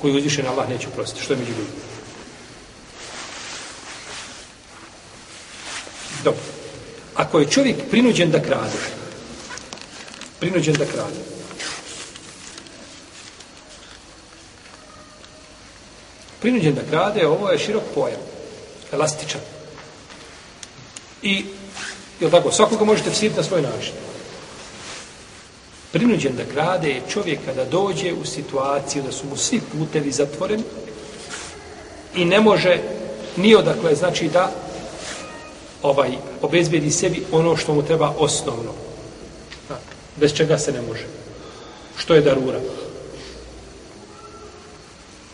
koji 0.00 0.16
uzdišen 0.16 0.46
Allah 0.46 0.68
neće 0.68 0.88
uprostiti. 0.88 1.24
Što 1.24 1.32
je 1.32 1.38
među 1.38 1.50
ljudima? 1.50 1.88
Dobro. 6.24 6.40
Ako 7.14 7.38
je 7.38 7.50
čovjek 7.50 7.76
prinuđen 7.90 8.30
da 8.30 8.42
krade, 8.42 8.97
prinuđen 10.40 10.74
da 10.74 10.84
krade, 10.84 11.20
prinuđen 16.40 16.74
da 16.74 16.82
krade, 16.90 17.26
ovo 17.26 17.50
je 17.50 17.58
širok 17.58 17.82
pojam, 17.94 18.20
elastičan. 18.92 19.40
I, 21.22 21.44
je 22.20 22.30
tako, 22.30 22.52
svakoga 22.52 22.84
možete 22.84 23.10
vsiriti 23.10 23.36
na 23.36 23.42
svoj 23.42 23.62
način. 23.62 23.92
Prinuđen 25.92 26.36
da 26.36 26.44
krade 26.44 26.88
je 26.88 27.02
čovjek 27.08 27.38
kada 27.46 27.64
dođe 27.64 28.12
u 28.12 28.24
situaciju 28.24 29.02
da 29.02 29.12
su 29.12 29.26
mu 29.26 29.36
svi 29.36 29.60
putevi 29.72 30.12
zatvoreni 30.12 30.62
i 32.14 32.24
ne 32.24 32.40
može 32.40 32.78
ni 33.36 33.54
odakle, 33.54 33.94
znači 33.94 34.28
da 34.28 34.52
ovaj 35.82 36.10
obezbedi 36.42 36.90
sebi 36.90 37.24
ono 37.32 37.56
što 37.56 37.74
mu 37.74 37.82
treba 37.82 38.14
osnovno. 38.18 38.87
Bez 40.20 40.34
čega 40.34 40.58
se 40.58 40.72
ne 40.72 40.82
može. 40.82 41.06
Što 41.96 42.14
je 42.14 42.20
darura? 42.20 42.60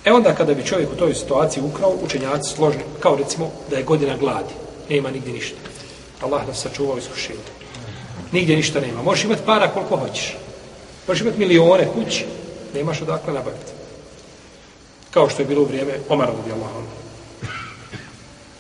E 0.04 0.12
onda 0.12 0.34
kada 0.34 0.54
bi 0.54 0.66
čovjek 0.66 0.92
u 0.92 0.96
toj 0.96 1.14
situaciji 1.14 1.62
ukrao, 1.62 1.96
učenjaci 2.02 2.54
složni, 2.54 2.82
kao 3.00 3.16
recimo 3.16 3.50
da 3.70 3.76
je 3.76 3.82
godina 3.82 4.16
gladi, 4.16 4.54
nema 4.88 5.10
nigdje 5.10 5.32
ništa. 5.32 5.56
Allah 6.20 6.46
nas 6.48 6.62
sačuvao 6.62 6.98
iskušenja. 6.98 7.40
Nigdje 8.32 8.56
ništa 8.56 8.80
nema. 8.80 9.02
Možeš 9.02 9.24
imati 9.24 9.42
para 9.46 9.70
koliko 9.70 9.96
hoćeš. 9.96 10.36
Možeš 11.08 11.22
imati 11.22 11.38
milione 11.38 11.88
kući, 11.94 12.26
nemaš 12.74 13.02
odakle 13.02 13.32
nabaviti. 13.32 13.72
Kao 15.10 15.28
što 15.28 15.42
je 15.42 15.46
bilo 15.46 15.62
u 15.62 15.64
vrijeme 15.64 15.92
Omara 16.08 16.32
radi 16.32 16.52
Allah. 16.52 16.70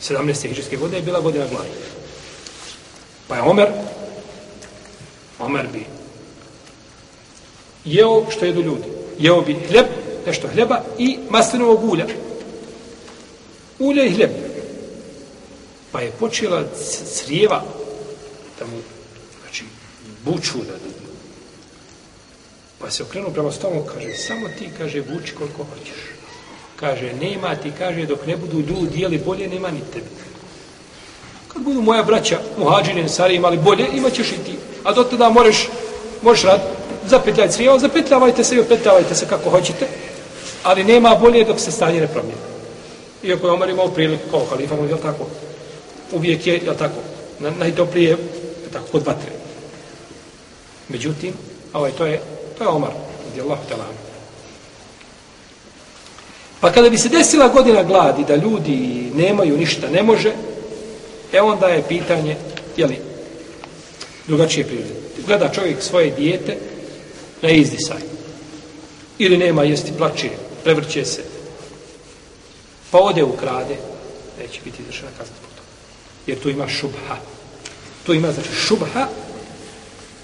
17. 0.02 0.48
hiđarske 0.48 0.76
godine 0.76 0.98
je 0.98 1.02
bila 1.02 1.20
godina 1.20 1.46
gladi. 1.46 1.70
Pa 3.28 3.36
je 3.36 3.42
Omer, 3.42 3.68
Omer 5.38 5.66
bi 5.72 5.86
jeo 7.84 8.26
što 8.30 8.44
jedu 8.44 8.62
ljudi. 8.62 8.84
Jeo 9.18 9.40
bi 9.40 9.54
hljeb, 9.54 9.86
nešto 10.26 10.48
hljeba 10.48 10.80
i 10.98 11.18
maslinovog 11.30 11.84
ulja. 11.92 12.06
Ulje 13.78 14.06
i 14.06 14.10
hljeb. 14.10 14.30
Pa 15.92 16.00
je 16.00 16.10
počela 16.10 16.64
crijeva 17.14 17.62
da 18.58 18.64
mu, 18.64 18.78
znači, 19.42 19.64
buču 20.24 20.58
da, 20.58 20.74
Pa 22.84 22.90
se 22.90 23.02
okrenuo 23.02 23.30
prema 23.30 23.52
stolu, 23.52 23.84
kaže, 23.94 24.16
samo 24.16 24.48
ti, 24.58 24.68
kaže, 24.78 25.00
vuči 25.00 25.32
koliko 25.34 25.64
hoćeš. 25.64 26.00
Kaže, 26.76 27.12
nema 27.20 27.56
ti, 27.56 27.72
kaže, 27.78 28.06
dok 28.06 28.26
ne 28.26 28.36
budu 28.36 28.58
ljudi 28.60 29.00
jeli 29.00 29.18
bolje, 29.18 29.48
nema 29.48 29.70
ni 29.70 29.80
tebi. 29.92 30.06
Kad 31.48 31.62
budu 31.62 31.82
moja 31.82 32.02
braća, 32.02 32.40
muhađine, 32.58 33.08
sari, 33.08 33.34
imali 33.34 33.58
bolje, 33.58 33.86
imaćeš 33.94 34.32
i 34.32 34.44
ti. 34.44 34.54
A 34.84 34.92
do 34.92 35.04
tada 35.04 35.28
možeš, 35.28 35.68
možeš 36.22 36.44
rad, 36.44 36.60
zapetljaj 37.06 37.48
crijevo, 37.48 37.78
zapetljavajte 37.78 38.44
se 38.44 38.56
i 38.56 38.60
opetljavajte 38.60 39.14
se 39.14 39.26
kako 39.26 39.50
hoćete, 39.50 39.86
ali 40.62 40.84
nema 40.84 41.14
bolje 41.14 41.44
dok 41.44 41.60
se 41.60 41.70
stanje 41.70 42.00
ne 42.00 42.08
promijene. 42.08 42.40
Iako 43.22 43.46
je 43.46 43.52
Omar 43.52 43.70
imao 43.70 43.88
priliku 43.88 44.30
kao 44.30 44.44
halifa, 44.50 44.74
je 44.74 45.00
tako? 45.02 45.26
Uvijek 46.12 46.46
je, 46.46 46.54
je 46.54 46.76
tako? 46.78 47.00
Na, 47.38 47.50
najtoplije, 47.58 48.10
je 48.10 48.16
tako, 48.72 48.86
kod 48.92 49.06
vatre. 49.06 49.32
Međutim, 50.88 51.32
ovaj, 51.72 51.90
to 51.90 52.06
je, 52.06 52.20
to 52.58 52.64
je 52.64 52.68
Omar, 52.68 52.90
gdje 53.30 53.42
Allah. 53.42 53.58
Pa 56.60 56.72
kada 56.72 56.90
bi 56.90 56.98
se 56.98 57.08
desila 57.08 57.48
godina 57.48 57.82
gladi, 57.82 58.24
da 58.28 58.36
ljudi 58.36 59.10
nemaju 59.14 59.56
ništa, 59.56 59.88
ne 59.90 60.02
može, 60.02 60.32
e 61.32 61.40
onda 61.40 61.66
je 61.66 61.82
pitanje, 61.88 62.36
jeli, 62.76 62.98
drugačije 64.26 64.66
prirode. 64.66 64.94
Gleda 65.26 65.48
čovjek 65.48 65.82
svoje 65.82 66.10
dijete 66.10 66.56
na 67.42 67.50
izdisaj. 67.50 68.00
Ili 69.18 69.36
nema 69.36 69.62
jesti, 69.62 69.92
plače, 69.98 70.30
prevrće 70.64 71.04
se. 71.04 71.22
Pa 72.90 72.98
ode 72.98 73.24
u 73.24 73.36
krade, 73.36 73.76
neće 74.40 74.60
biti 74.64 74.82
izvršena 74.82 75.10
kazna 75.18 75.34
zbog 75.38 75.50
toga. 75.50 75.68
Jer 76.26 76.38
tu 76.38 76.50
ima 76.50 76.68
šubha. 76.68 77.16
Tu 78.06 78.14
ima, 78.14 78.32
znači, 78.32 78.48
šubha, 78.66 79.08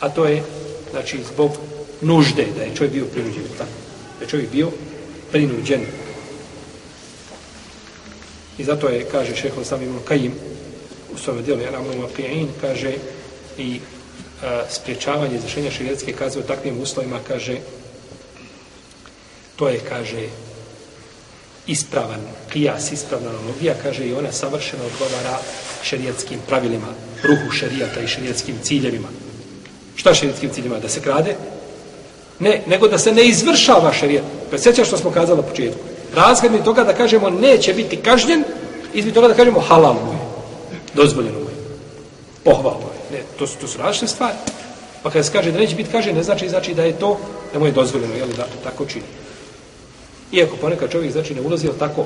a 0.00 0.08
to 0.08 0.24
je, 0.24 0.42
znači, 0.90 1.18
zbog 1.32 1.50
nužde, 2.00 2.46
da 2.56 2.62
je 2.62 2.76
čovjek 2.76 2.92
bio 2.92 3.04
prinuđen. 3.04 3.42
Tako? 3.58 3.70
Da 4.18 4.24
je 4.24 4.30
čovjek 4.30 4.50
bio 4.50 4.70
prinuđen. 5.30 5.80
I 8.58 8.64
zato 8.64 8.88
je, 8.88 9.06
kaže 9.10 9.36
šehol 9.36 9.64
sam 9.64 9.82
imam 9.82 10.00
Kajim, 10.04 10.32
u 11.14 11.18
svojom 11.18 11.44
dijelu, 11.44 11.60
ja 11.60 11.70
nam 11.70 11.84
kaže, 12.60 12.92
i 13.58 13.80
spriječavanje 14.70 15.36
izvršenja 15.36 15.70
širijetske 15.70 16.12
kazne 16.12 16.40
u 16.40 16.44
takvim 16.44 16.80
uslovima, 16.82 17.18
kaže, 17.28 17.56
to 19.56 19.68
je, 19.68 19.80
kaže, 19.88 20.28
ispravan 21.66 22.20
kijas, 22.52 22.92
ispravna 22.92 23.28
analogija, 23.30 23.74
kaže, 23.82 24.06
i 24.06 24.14
ona 24.14 24.32
savršeno 24.32 24.84
odgovara 24.84 25.38
šerijetskim 25.82 26.38
pravilima, 26.48 26.86
ruhu 27.22 27.50
šerijata 27.50 28.00
i 28.00 28.08
šerijetskim 28.08 28.54
ciljevima. 28.62 29.08
Šta 29.96 30.14
šerijetskim 30.14 30.50
ciljevima? 30.50 30.78
Da 30.78 30.88
se 30.88 31.00
krade? 31.00 31.36
Ne, 32.38 32.62
nego 32.66 32.88
da 32.88 32.98
se 32.98 33.12
ne 33.12 33.24
izvršava 33.24 33.92
šerijet. 33.92 34.24
Sjećaš 34.58 34.86
što 34.86 34.96
smo 34.96 35.10
kazali 35.10 35.42
na 35.42 35.48
početku. 35.48 35.80
Razgled 36.14 36.52
mi 36.52 36.64
toga 36.64 36.84
da 36.84 36.92
kažemo 36.92 37.30
neće 37.30 37.74
biti 37.74 37.96
kažnjen, 37.96 38.44
izbiti 38.94 39.14
toga 39.14 39.28
da 39.28 39.34
kažemo 39.34 39.60
halal 39.60 39.94
mu 39.94 40.12
je. 40.12 40.18
Dozvoljeno 40.94 41.38
mu 41.38 41.44
je. 41.44 41.56
Pohvalno 42.44 42.89
to, 43.40 43.46
su, 43.46 43.58
to 43.58 43.68
su 43.68 43.78
različite 43.78 44.06
stvari. 44.06 44.36
Pa 45.02 45.10
kada 45.10 45.24
se 45.24 45.32
kaže 45.32 45.52
da 45.52 45.58
neće 45.58 45.76
biti 45.76 45.90
kaže, 45.90 46.12
ne 46.12 46.22
znači, 46.22 46.48
znači 46.48 46.74
da 46.74 46.84
je 46.84 46.98
to, 46.98 47.18
da 47.52 47.58
mu 47.58 47.66
je 47.66 47.72
dozvoljeno, 47.72 48.14
jel, 48.14 48.28
da 48.36 48.46
tako 48.64 48.86
čini. 48.86 49.04
Iako 50.32 50.56
ponekad 50.56 50.90
čovjek 50.92 51.12
znači 51.12 51.34
ne 51.34 51.40
ulazi, 51.40 51.68
tako, 51.78 52.00
e, 52.00 52.04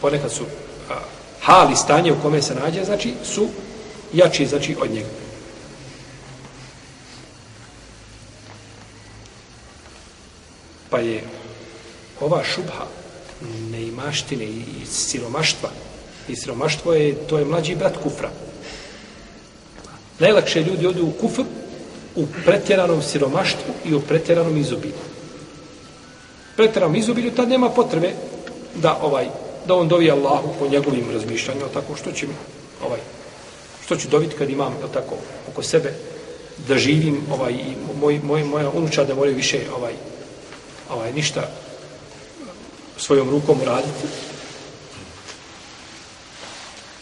ponekad 0.00 0.32
su 0.32 0.44
a, 0.90 0.94
hali 1.40 1.76
stanje 1.76 2.12
u 2.12 2.22
kome 2.22 2.42
se 2.42 2.54
nađe, 2.54 2.84
znači 2.84 3.14
su 3.24 3.48
jači 4.12 4.46
znači, 4.46 4.76
od 4.80 4.90
njega. 4.90 5.08
Pa 10.90 10.98
je 10.98 11.22
ova 12.20 12.44
šubha 12.44 12.86
neimaštine 13.70 14.44
i 14.44 14.86
siromaštva 14.86 15.68
i 16.28 16.36
siromaštvo 16.36 16.94
je, 16.94 17.14
to 17.14 17.38
je 17.38 17.44
mlađi 17.44 17.76
brat 17.76 17.96
kufra. 18.02 18.30
Najlakše 20.20 20.62
ljudi 20.62 20.86
odu 20.86 21.06
u 21.06 21.12
kufr 21.20 21.42
u 22.16 22.26
pretjeranom 22.44 23.02
siromaštvu 23.02 23.74
i 23.84 23.94
u 23.94 24.00
pretjeranom 24.00 24.56
izobilju 24.56 25.10
Pretjeranom 26.56 26.96
izobilju, 26.96 27.30
tad 27.30 27.48
nema 27.48 27.70
potrebe 27.70 28.12
da 28.74 28.98
ovaj 29.02 29.26
da 29.66 29.74
on 29.74 29.88
dovi 29.88 30.10
Allahu 30.10 30.54
po 30.58 30.68
njegovim 30.68 31.10
razmišljanjima, 31.12 31.68
tako 31.74 31.96
što 31.96 32.12
će 32.12 32.26
ovaj 32.86 33.00
što 33.84 33.96
ću 33.96 34.08
dobiti 34.08 34.36
kad 34.36 34.50
imam 34.50 34.72
je 34.72 34.92
tako 34.92 35.14
oko 35.48 35.62
sebe 35.62 35.92
da 36.68 36.78
živim 36.78 37.20
ovaj 37.32 37.52
i 37.52 37.76
moj 38.00 38.20
moj 38.22 38.44
moja 38.44 38.70
unučad 38.70 39.06
da 39.08 39.14
moraju 39.14 39.36
više 39.36 39.60
ovaj 39.76 39.92
ovaj 40.90 41.12
ništa 41.12 41.48
svojom 42.96 43.30
rukom 43.30 43.60
uraditi. 43.62 44.29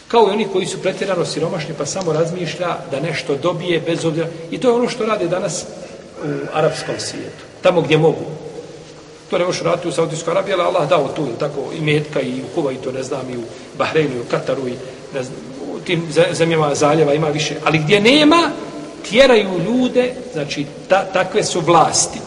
Kao 0.09 0.27
i 0.27 0.31
oni 0.31 0.47
koji 0.53 0.65
su 0.65 0.81
pretjerano 0.81 1.25
siromašni 1.25 1.73
pa 1.77 1.85
samo 1.85 2.13
razmišlja 2.13 2.77
da 2.91 2.99
nešto 2.99 3.35
dobije 3.35 3.79
bez 3.79 4.05
obzira. 4.05 4.27
I 4.51 4.57
to 4.57 4.67
je 4.67 4.73
ono 4.73 4.89
što 4.89 5.05
rade 5.05 5.27
danas 5.27 5.63
u 5.63 6.27
arapskom 6.53 6.95
svijetu. 6.97 7.43
Tamo 7.61 7.81
gdje 7.81 7.97
mogu. 7.97 8.25
To 9.29 9.37
ne 9.37 9.45
možeš 9.45 9.61
raditi 9.61 9.87
u 9.87 9.91
Saudijskoj 9.91 10.31
Arabiji, 10.31 10.53
ali 10.53 10.63
Allah 10.63 10.89
dao 10.89 11.07
tu, 11.15 11.27
tako, 11.39 11.59
i 11.77 11.81
Metka, 11.81 12.21
i 12.21 12.41
u 12.41 12.55
Kuvajtu, 12.55 12.91
ne 12.91 13.03
znam, 13.03 13.29
i 13.29 13.37
u 13.37 13.43
Bahreinu, 13.77 14.15
i 14.15 14.19
u 14.19 14.31
Kataru, 14.31 14.67
i 14.67 14.73
ne 15.13 15.23
znam, 15.23 15.37
u 15.75 15.79
tim 15.79 16.07
zemljama 16.31 16.75
zaljeva 16.75 17.13
ima 17.13 17.27
više. 17.27 17.55
Ali 17.65 17.77
gdje 17.77 18.01
nema, 18.01 18.51
tjeraju 19.09 19.59
ljude, 19.65 20.13
znači, 20.33 20.65
ta, 20.87 21.05
takve 21.13 21.43
su 21.43 21.61
vlasti. 21.61 22.19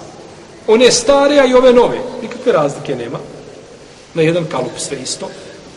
One 0.67 0.91
stare, 0.91 1.39
a 1.39 1.47
i 1.47 1.55
ove 1.55 1.73
nove. 1.73 1.99
Nikakve 2.23 2.53
razlike 2.53 2.97
nema. 2.97 3.19
Na 4.15 4.23
jedan 4.23 4.45
kalup 4.45 4.79
sve 4.79 4.99
isto, 5.03 5.29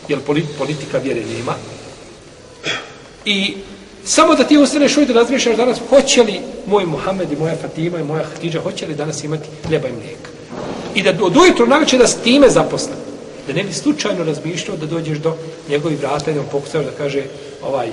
jer 0.08 0.20
politika 0.58 0.98
vjere 0.98 1.22
nema. 1.38 1.56
I 3.26 3.54
samo 4.06 4.36
da 4.36 4.44
ti 4.44 4.58
ostaneš 4.58 4.98
ovdje 4.98 5.14
da 5.14 5.20
razmišljaš 5.20 5.58
danas, 5.58 5.78
hoće 5.90 6.24
li 6.24 6.40
moj 6.66 6.86
Muhammed 6.86 7.32
i 7.32 7.36
moja 7.36 7.56
Fatima 7.62 8.00
i 8.00 8.04
moja 8.04 8.24
Hatidža, 8.24 8.62
hoće 8.62 8.88
li 8.88 8.96
danas 8.96 9.24
imati 9.24 9.50
hljeba 9.68 9.88
i 9.88 9.92
mlijeka? 9.92 10.30
I 10.96 11.04
da 11.04 11.26
od 11.26 11.38
ujutru 11.38 11.68
naveće 11.68 11.98
da 11.98 12.08
s 12.08 12.16
time 12.16 12.50
zaposlen. 12.50 12.98
Da 13.48 13.54
ne 13.54 13.64
bi 13.64 13.74
slučajno 13.74 14.24
razmišljao 14.24 14.78
da 14.78 14.86
dođeš 14.86 15.18
do 15.18 15.38
njegovih 15.70 16.00
vrata 16.00 16.32
i 16.32 16.34
da 16.34 16.42
pokušaš 16.42 16.86
da 16.86 16.92
kaže 16.98 17.24
ovaj, 17.64 17.90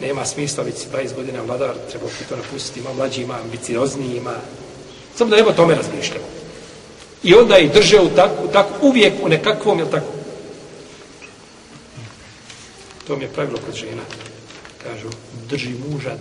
nema 0.00 0.24
smisla, 0.24 0.64
već 0.64 0.74
20 0.74 1.14
godina 1.14 1.42
vladar, 1.42 1.74
treba 1.90 2.06
ti 2.06 2.24
to 2.28 2.36
napustiti, 2.36 2.80
ima 2.80 2.92
mlađi, 2.92 3.22
ima 3.22 3.34
ambiciozni, 3.44 4.16
ima... 4.16 4.34
Samo 5.16 5.30
da 5.30 5.36
ne 5.36 5.44
o 5.44 5.52
tome 5.52 5.74
razmišljamo. 5.74 6.26
I 7.22 7.34
onda 7.34 7.56
je 7.56 7.68
drže 7.68 8.00
u 8.00 8.08
tak, 8.08 8.30
u 8.44 8.48
tak, 8.48 8.66
uvijek 8.82 9.12
u 9.22 9.28
nekakvom, 9.28 9.78
jel 9.78 9.88
tako? 9.90 10.06
To 13.06 13.16
mi 13.16 13.24
je 13.24 13.28
pravilo 13.28 13.58
kod 13.66 13.74
žena. 13.74 14.02
Kažu, 14.86 15.08
drži 15.48 15.74
muža, 15.88 16.14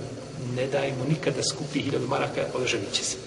ne 0.55 0.67
daj 0.67 0.91
mu 0.91 1.05
nikada 1.09 1.43
skupi 1.43 1.81
hiljadu 1.81 2.07
maraka, 2.07 2.41
održavit 2.53 2.91
će 2.91 3.03
se. 3.03 3.17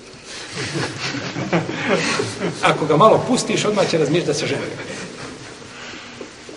Ako 2.70 2.86
ga 2.86 2.96
malo 2.96 3.24
pustiš, 3.28 3.64
odmah 3.64 3.90
će 3.90 3.98
razmišljati 3.98 4.26
da 4.26 4.34
se 4.34 4.46
žene. 4.46 4.66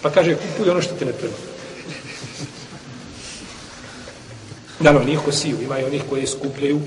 Pa 0.01 0.09
kaže, 0.09 0.35
kupuj 0.35 0.69
ono 0.69 0.81
što 0.81 0.95
ti 0.95 1.05
ne 1.05 1.11
treba. 1.11 1.35
Naravno, 4.79 5.05
nije 5.05 5.19
ko 5.25 5.31
siju, 5.31 5.57
ima 5.61 5.79
i 5.79 5.83
onih 5.83 6.01
koji 6.09 6.27
skupljaju, 6.27 6.81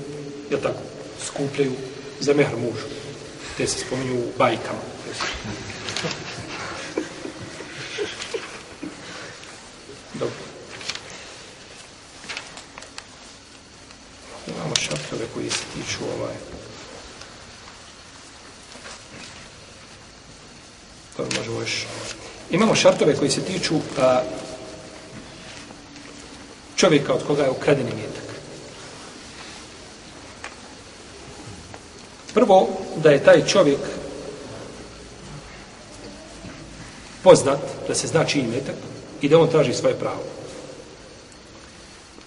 jel 0.49 0.59
tako, 0.61 0.81
skupljaju 1.25 1.71
za 2.19 2.33
mehr 2.33 2.57
mužu. 2.57 2.87
Te 3.57 3.67
se 3.67 3.79
spominju 3.79 4.19
u 4.19 4.31
bajkama. 4.37 4.79
Dobro. 10.13 10.35
Imamo 14.47 14.75
šaftove 14.75 15.25
koji 15.33 15.49
se 15.49 15.63
tiču 15.73 16.03
ovaj... 16.17 16.35
To 21.17 21.25
možemo 21.37 21.59
još... 21.59 21.85
Imamo 22.55 22.75
šartove 22.75 23.15
koji 23.15 23.29
se 23.29 23.41
tiču 23.41 23.75
a, 23.99 24.21
čovjeka 26.75 27.13
od 27.13 27.23
koga 27.27 27.43
je 27.43 27.49
ukradeni 27.49 27.91
mjetak. 27.95 28.23
Prvo, 32.33 32.69
da 32.95 33.11
je 33.11 33.23
taj 33.23 33.45
čovjek 33.45 33.79
poznat, 37.23 37.59
da 37.87 37.95
se 37.95 38.07
znači 38.07 38.39
imetak 38.39 38.75
i 39.21 39.29
da 39.29 39.39
on 39.39 39.49
traži 39.49 39.73
svoje 39.73 39.95
pravo. 39.95 40.23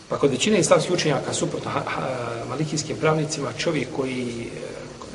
Pa 0.08 0.18
kod 0.18 0.30
većine 0.30 0.58
islamskih 0.58 0.92
učenjaka, 0.92 1.32
suprotno 1.32 1.70
ha, 1.70 1.82
ha, 1.86 2.08
malikijskim 2.48 2.96
pravnicima, 2.96 3.52
čovjek 3.58 3.88
koji 3.96 4.28
e, 4.28 4.60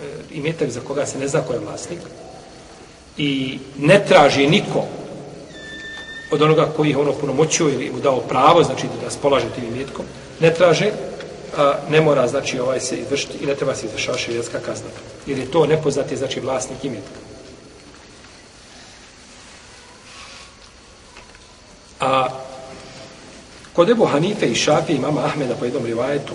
e 0.06 0.38
imetak 0.38 0.69
za 0.69 0.82
koga 0.82 1.06
se 1.06 1.19
ne 1.19 1.28
zna 1.28 1.41
ko 1.41 1.54
je 1.54 1.60
vlasnik 1.60 1.99
i 3.17 3.60
ne 3.78 4.06
traži 4.06 4.47
niko 4.47 5.02
od 6.34 6.41
onoga 6.41 6.65
koji 6.76 6.89
ih 6.89 6.98
ono 6.98 7.12
punomoćio 7.12 7.69
ili 7.69 7.91
mu 7.91 8.00
dao 8.00 8.19
pravo, 8.19 8.63
znači 8.63 8.88
da 9.04 9.10
spolaže 9.10 9.46
tim 9.56 9.63
imetkom, 9.63 10.06
ne 10.39 10.54
traže, 10.54 10.91
a, 11.58 11.74
ne 11.89 12.02
mora, 12.02 12.28
znači, 12.28 12.60
ovaj 12.60 12.80
se 12.80 12.98
izvršiti 12.98 13.38
i 13.41 13.46
ne 13.46 13.56
treba 13.56 13.76
se 13.76 13.86
izvršava 13.86 14.17
šarijetska 14.17 14.60
kazna. 14.60 14.89
Jer 15.26 15.38
je 15.38 15.52
to 15.52 15.65
nepoznati, 15.65 16.17
znači, 16.17 16.39
vlasnik 16.39 16.84
imetka. 16.84 17.19
A 22.00 22.28
kod 23.74 23.89
Ebu 23.89 24.06
Hanife 24.06 24.46
i 24.46 24.56
Šafije 24.56 24.98
i 24.98 25.00
mama 25.00 25.26
Ahmeda 25.26 25.56
po 25.56 25.65
jednom 25.65 25.86
rivajetu, 25.86 26.34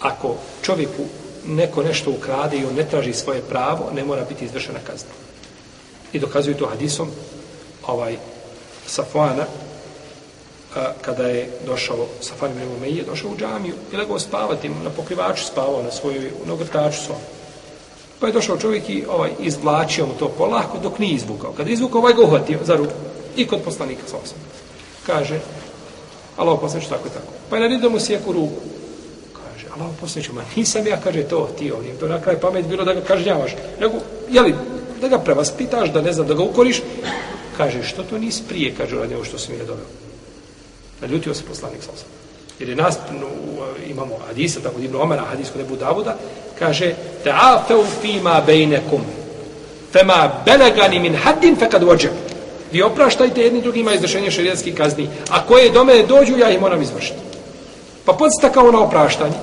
ako 0.00 0.34
čovjeku 0.62 1.02
neko 1.46 1.82
nešto 1.82 2.10
ukrade 2.10 2.56
i 2.56 2.64
on 2.64 2.74
ne 2.74 2.88
traži 2.88 3.12
svoje 3.12 3.40
pravo, 3.40 3.90
ne 3.94 4.04
mora 4.04 4.24
biti 4.28 4.44
izvršena 4.44 4.78
kazna. 4.86 5.10
I 6.12 6.18
dokazuju 6.18 6.56
to 6.56 6.66
hadisom, 6.66 7.10
ovaj, 7.86 8.16
Safana, 8.86 9.44
a, 10.76 10.92
kada 11.02 11.28
je 11.28 11.50
došao, 11.66 12.06
Safan 12.20 12.50
ibn 12.50 12.76
Umeije, 12.76 13.02
došao 13.02 13.30
u 13.30 13.36
džamiju 13.36 13.74
i 13.92 13.96
legao 13.96 14.18
spavati, 14.18 14.68
na 14.68 14.90
pokrivaču 14.90 15.44
spavao, 15.44 15.82
na 15.82 15.90
svojoj 15.90 16.30
nogrtaču 16.46 17.02
svom. 17.04 17.18
Pa 18.20 18.26
je 18.26 18.32
došao 18.32 18.58
čovjek 18.58 18.88
i 18.88 19.04
ovaj, 19.08 19.30
izvlačio 19.40 20.06
mu 20.06 20.12
to 20.18 20.28
polako 20.28 20.78
dok 20.82 20.98
nije 20.98 21.14
izvukao. 21.14 21.52
Kada 21.52 21.70
je 21.70 21.74
izvukao, 21.74 22.00
ovaj 22.00 22.14
ga 22.14 22.22
uhvatio 22.22 22.58
za 22.64 22.76
ruku. 22.76 22.92
I 23.36 23.46
kod 23.46 23.60
poslanika 23.64 24.02
sa 24.06 24.16
osam. 24.24 24.38
Kaže, 25.06 25.40
Allah 26.36 26.58
poslanič 26.60 26.88
tako 26.88 27.08
i 27.08 27.10
tako. 27.10 27.32
Pa 27.50 27.56
je 27.56 27.62
naredio 27.62 27.90
mu 27.90 28.00
sjeku 28.00 28.32
ruku. 28.32 28.60
Kaže, 29.32 29.66
Allah 29.76 29.94
poslanič, 30.00 30.30
ma 30.32 30.42
nisam 30.56 30.86
ja, 30.86 31.00
kaže, 31.04 31.22
to 31.22 31.48
ti 31.58 31.72
ovdje. 31.72 31.98
To 32.00 32.08
na 32.08 32.20
kraj 32.20 32.40
pamet 32.40 32.66
bilo 32.66 32.84
da 32.84 32.94
ga 32.94 33.00
kažnjavaš. 33.00 33.56
Nego, 33.80 33.94
jeli, 34.30 34.54
da 35.00 35.08
ga 35.08 35.18
prevaspitaš, 35.18 35.92
da 35.92 36.02
ne 36.02 36.12
znam, 36.12 36.26
da 36.26 36.34
ga 36.34 36.42
ukoriš. 36.42 36.82
Kaže, 37.56 37.82
što 37.82 38.02
to 38.02 38.18
nisi 38.18 38.42
prije, 38.48 38.74
kaže, 38.78 38.96
radi 38.96 39.14
ovo 39.14 39.24
što 39.24 39.38
si 39.38 39.52
mi 39.52 39.58
je 39.58 39.64
doveo. 39.64 39.86
Naljutio 41.00 41.34
se 41.34 41.44
poslanik 41.48 41.82
sa 41.82 41.90
osam. 41.94 42.08
Jer 42.58 42.68
je 42.68 42.76
nas, 42.76 42.98
no, 43.20 43.26
e, 43.26 43.90
imamo 43.90 44.18
hadisa, 44.26 44.60
tako 44.60 44.80
divno 44.80 45.00
omena, 45.00 45.22
hadis 45.22 45.50
kod 45.52 45.60
Ebu 45.60 45.76
Davuda, 45.76 46.16
kaže, 46.58 46.94
te 47.24 47.32
afeu 47.34 47.84
fima 48.00 48.42
bejnekum, 48.46 49.00
fema 49.92 50.42
belegani 50.44 50.98
min 50.98 51.14
haddin 51.14 51.56
fekad 51.56 51.82
vođem. 51.82 52.10
Vi 52.72 52.82
opraštajte 52.82 53.40
jedni 53.40 53.62
drugima 53.62 53.92
izvršenje 53.92 54.30
šarijetskih 54.30 54.74
kazni, 54.74 55.08
a 55.30 55.46
koje 55.46 55.70
do 55.70 55.84
mene 55.84 56.06
dođu, 56.06 56.38
ja 56.38 56.50
ih 56.50 56.60
moram 56.60 56.82
izvršiti. 56.82 57.18
Pa 58.04 58.12
podstakao 58.12 58.72
na 58.72 58.80
opraštanje. 58.80 59.34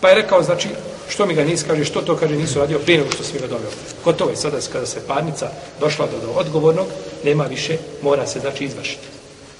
Pa 0.00 0.08
je 0.08 0.14
rekao, 0.14 0.42
znači, 0.42 0.68
Što 1.08 1.26
mi 1.26 1.34
ga 1.34 1.44
nis 1.44 1.62
kaže, 1.62 1.84
što 1.84 2.02
to 2.02 2.16
kaže, 2.16 2.36
nisu 2.36 2.58
radio 2.58 2.78
prije 2.78 2.98
nego 2.98 3.12
što 3.12 3.24
si 3.24 3.34
mi 3.34 3.40
ga 3.40 3.46
doveo. 3.46 3.70
Gotovo 4.04 4.30
je 4.30 4.36
sada 4.36 4.56
kada 4.72 4.86
se 4.86 5.06
parnica 5.06 5.48
došla 5.80 6.06
do, 6.06 6.26
do 6.26 6.32
odgovornog, 6.32 6.86
nema 7.24 7.44
više, 7.44 7.78
mora 8.02 8.26
se 8.26 8.40
znači 8.40 8.64
izvršiti. 8.64 9.06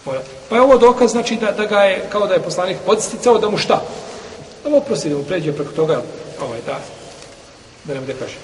Mora. 0.05 0.21
Pa 0.49 0.57
je 0.57 0.63
ovo 0.63 0.79
dokaz 0.79 1.11
znači 1.11 1.37
da, 1.37 1.53
da 1.53 1.65
ga 1.65 1.81
je, 1.81 2.09
kao 2.13 2.27
da 2.27 2.35
je 2.35 2.43
poslanik 2.43 2.77
podsticao 2.87 3.39
da 3.39 3.51
mu 3.51 3.59
šta? 3.59 3.83
Da 4.65 4.71
mu 4.71 4.77
oprosti, 4.77 5.09
da 5.11 5.17
mu 5.17 5.25
pređe 5.25 5.53
preko 5.53 5.73
toga, 5.73 6.03
ovaj, 6.41 6.59
da, 6.67 6.81
da 7.85 7.95
ne 7.95 8.01
bude 8.01 8.15
kaže. 8.19 8.37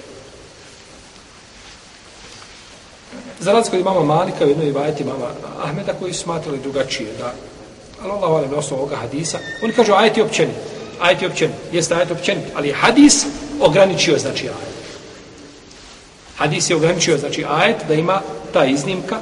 Za 3.39 3.51
razliku 3.51 3.75
od 3.75 3.81
imama 3.81 4.03
Malika, 4.03 4.45
u 4.45 4.49
jednoj 4.49 4.71
vajeti 4.71 5.03
mama 5.03 5.27
Ahmeda, 5.63 5.93
koji 5.93 6.13
su 6.13 6.23
smatrali 6.23 6.59
drugačije, 6.59 7.09
da, 7.19 7.33
ali 8.01 8.11
Allah, 8.11 8.51
na 8.51 8.57
osnovu 8.57 8.81
ovoga 8.81 8.95
hadisa, 8.95 9.37
oni 9.63 9.73
kažu, 9.73 9.93
ajti 9.93 10.21
općenito 10.21 10.70
ajet 11.01 11.21
je 11.21 11.27
općen, 11.27 11.51
jeste 11.71 11.95
ajet 11.95 12.11
općen, 12.11 12.37
ali 12.55 12.67
je 12.67 12.73
hadis 12.73 13.25
ograničio, 13.59 14.17
znači 14.17 14.43
ajet. 14.47 14.71
Hadis 16.35 16.69
je 16.69 16.75
ograničio, 16.75 17.17
znači 17.17 17.45
ajet, 17.49 17.77
da 17.87 17.93
ima 17.93 18.21
ta 18.53 18.65
iznimka, 18.65 19.17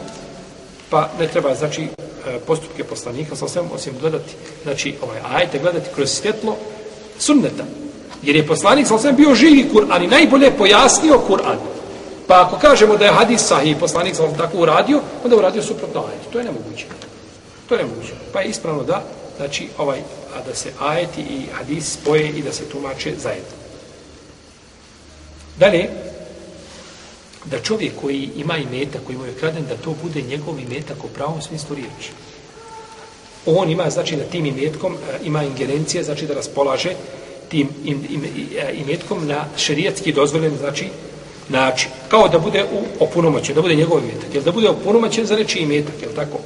pa 0.89 1.09
ne 1.19 1.27
treba, 1.27 1.55
znači, 1.55 1.83
e, 1.83 2.39
postupke 2.47 2.83
poslanika, 2.83 3.35
sa 3.35 3.47
svem, 3.47 3.65
osim 3.73 3.93
gledati, 4.01 4.33
znači, 4.63 4.95
ovaj 5.01 5.17
ajet, 5.31 5.61
gledati 5.61 5.89
kroz 5.95 6.09
svjetlo 6.09 6.55
sunneta. 7.19 7.63
Jer 8.23 8.35
je 8.35 8.47
poslanik, 8.47 8.87
sa 8.87 8.99
svem, 8.99 9.15
bio 9.15 9.35
živi 9.35 9.69
Kur'an 9.73 10.03
i 10.03 10.07
najbolje 10.07 10.51
pojasnio 10.57 11.21
Kur'an. 11.29 11.57
Pa 12.27 12.41
ako 12.41 12.59
kažemo 12.59 12.97
da 12.97 13.05
je 13.05 13.11
hadis 13.11 13.41
sahih, 13.41 13.77
poslanik 13.79 14.15
sa 14.15 14.27
tako 14.37 14.57
uradio, 14.57 15.01
onda 15.23 15.35
uradio 15.35 15.63
suprotno 15.63 15.99
ajet. 15.99 16.21
To 16.31 16.37
je 16.37 16.45
nemoguće. 16.45 16.85
To 17.69 17.75
je 17.75 17.83
nemoguće. 17.83 18.13
Pa 18.33 18.41
je 18.41 18.49
ispravno 18.49 18.83
da, 18.83 19.03
znači, 19.37 19.67
ovaj 19.77 19.99
a 20.35 20.41
da 20.41 20.55
se 20.55 20.71
ajeti 20.79 21.21
i 21.21 21.45
hadis 21.53 21.93
spoje 21.93 22.29
i 22.29 22.41
da 22.41 22.53
se 22.53 22.69
tumače 22.69 23.13
zajedno. 23.17 23.59
Dalje, 25.59 25.89
da 27.45 27.59
čovjek 27.59 27.93
koji 28.01 28.29
ima 28.35 28.57
i 28.57 28.65
meta, 28.71 28.99
koji 29.05 29.17
mu 29.17 29.25
je 29.25 29.35
kraden, 29.39 29.65
da 29.69 29.77
to 29.77 29.95
bude 30.03 30.21
njegov 30.21 30.59
imetak 30.59 31.03
u 31.03 31.07
pravom 31.07 31.41
smislu 31.41 31.75
riječi. 31.75 32.11
On 33.45 33.69
ima, 33.69 33.89
znači, 33.89 34.17
na 34.17 34.23
tim 34.23 34.45
imetkom 34.45 34.93
e, 34.93 35.19
ima 35.23 35.43
ingerencije, 35.43 36.03
znači 36.03 36.25
da 36.25 36.33
raspolaže 36.33 36.89
tim 37.49 37.69
im, 37.85 38.05
im, 38.09 38.25
im, 38.25 38.47
e, 38.57 38.73
imetkom 38.73 39.27
na 39.27 39.45
šerijetski 39.57 40.11
dozvoljen, 40.11 40.57
znači, 40.57 40.87
način. 41.49 41.89
Kao 42.07 42.27
da 42.27 42.39
bude 42.39 42.63
u 42.63 43.03
opunomoćen, 43.03 43.55
da 43.55 43.61
bude 43.61 43.75
njegov 43.75 43.99
imetak. 43.99 44.33
Jel 44.33 44.43
da 44.43 44.51
bude 44.51 44.69
opunomoćen 44.69 45.25
za 45.25 45.35
reći 45.35 45.59
imetak, 45.59 46.01
jel 46.01 46.11
tako? 46.15 46.39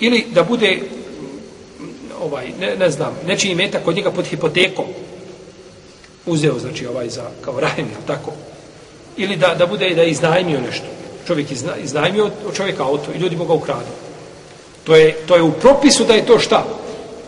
Ili 0.00 0.26
da 0.34 0.42
bude 0.42 0.80
ovaj, 2.32 2.52
ne, 2.60 2.76
ne 2.76 2.90
znam, 2.90 3.16
nečiji 3.26 3.54
metak 3.54 3.84
kod 3.84 3.96
njega 3.96 4.10
pod 4.10 4.26
hipotekom 4.26 4.86
uzeo, 6.26 6.58
znači 6.58 6.86
ovaj 6.86 7.08
za, 7.08 7.30
kao 7.40 7.60
rajem, 7.60 7.90
tako? 8.06 8.32
Ili 9.16 9.36
da, 9.36 9.54
da 9.54 9.66
bude 9.66 9.94
da 9.94 10.02
je 10.02 10.10
iznajmio 10.10 10.60
nešto. 10.60 10.86
Čovjek 11.26 11.50
izna, 11.50 11.76
iznajmio 11.76 12.30
od 12.46 12.56
čovjeka 12.56 12.84
auto 12.84 13.12
i 13.12 13.18
ljudi 13.18 13.36
mu 13.36 13.44
ga 13.44 13.52
ukradu. 13.52 13.92
To 14.84 14.96
je, 14.96 15.12
to 15.26 15.36
je 15.36 15.42
u 15.42 15.52
propisu 15.52 16.04
da 16.04 16.14
je 16.14 16.26
to 16.26 16.38
šta? 16.38 16.64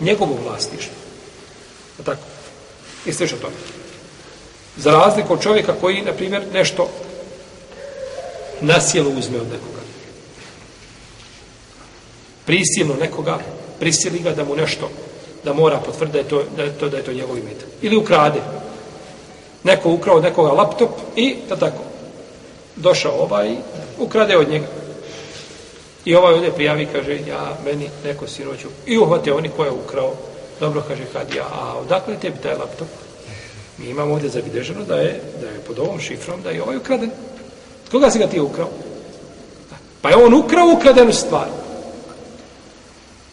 Njegovo 0.00 0.38
vlastištvo. 0.44 0.94
Tako? 2.04 2.22
I 3.06 3.12
što 3.12 3.36
tome. 3.36 3.54
Za 4.76 4.90
razliku 4.90 5.32
od 5.32 5.42
čovjeka 5.42 5.74
koji, 5.80 6.02
na 6.02 6.12
primjer, 6.12 6.42
nešto 6.52 6.90
nasijelo 8.60 9.10
uzme 9.10 9.38
od 9.40 9.46
nekoga. 9.46 9.80
Prisilno 12.46 12.94
nekoga, 13.00 13.38
prisili 13.84 14.18
ga 14.18 14.32
da 14.32 14.44
mu 14.44 14.56
nešto, 14.56 14.88
da 15.44 15.52
mora 15.52 15.76
potvrditi 15.76 16.12
da 16.12 16.18
je 16.18 16.28
to, 16.28 16.42
da 16.56 16.62
je 16.62 16.72
to, 16.78 16.88
da 16.88 16.96
je 16.96 17.02
to 17.02 17.12
njegov 17.12 17.38
imetak. 17.38 17.68
Ili 17.82 17.96
ukrade. 17.96 18.40
Neko 19.64 19.90
ukrao 19.90 20.20
nekoga 20.20 20.52
laptop 20.52 20.90
i, 21.16 21.36
da 21.48 21.56
tako, 21.56 21.82
došao 22.76 23.12
ovaj 23.12 23.50
i 23.50 23.56
ukrade 23.98 24.36
od 24.36 24.48
njega. 24.48 24.66
I 26.04 26.14
ovaj 26.14 26.34
ovdje 26.34 26.52
prijavi, 26.52 26.86
kaže, 26.92 27.18
ja, 27.28 27.56
meni, 27.64 27.88
neko 28.04 28.26
sinoću. 28.26 28.68
I 28.86 28.98
uhvate 28.98 29.32
oni 29.32 29.48
ko 29.48 29.64
je 29.64 29.70
ukrao. 29.70 30.12
Dobro, 30.60 30.82
kaže, 30.88 31.04
kad 31.12 31.34
ja, 31.34 31.44
a 31.44 31.74
odakle 31.78 32.16
tebi 32.16 32.36
taj 32.42 32.54
laptop? 32.54 32.88
Mi 33.78 33.86
imamo 33.86 34.12
ovdje 34.12 34.30
zabilježeno 34.30 34.84
da 34.84 34.96
je, 34.96 35.20
da 35.40 35.46
je 35.46 35.60
pod 35.66 35.78
ovom 35.78 36.00
šifrom 36.00 36.42
da 36.42 36.50
je 36.50 36.62
ovaj 36.62 36.76
ukraden. 36.76 37.10
Koga 37.90 38.10
si 38.10 38.18
ga 38.18 38.26
ti 38.26 38.40
ukrao? 38.40 38.68
Pa 40.00 40.10
je 40.10 40.16
on 40.16 40.34
ukrao 40.34 40.72
ukradenu 40.72 41.12
stvar. 41.12 41.63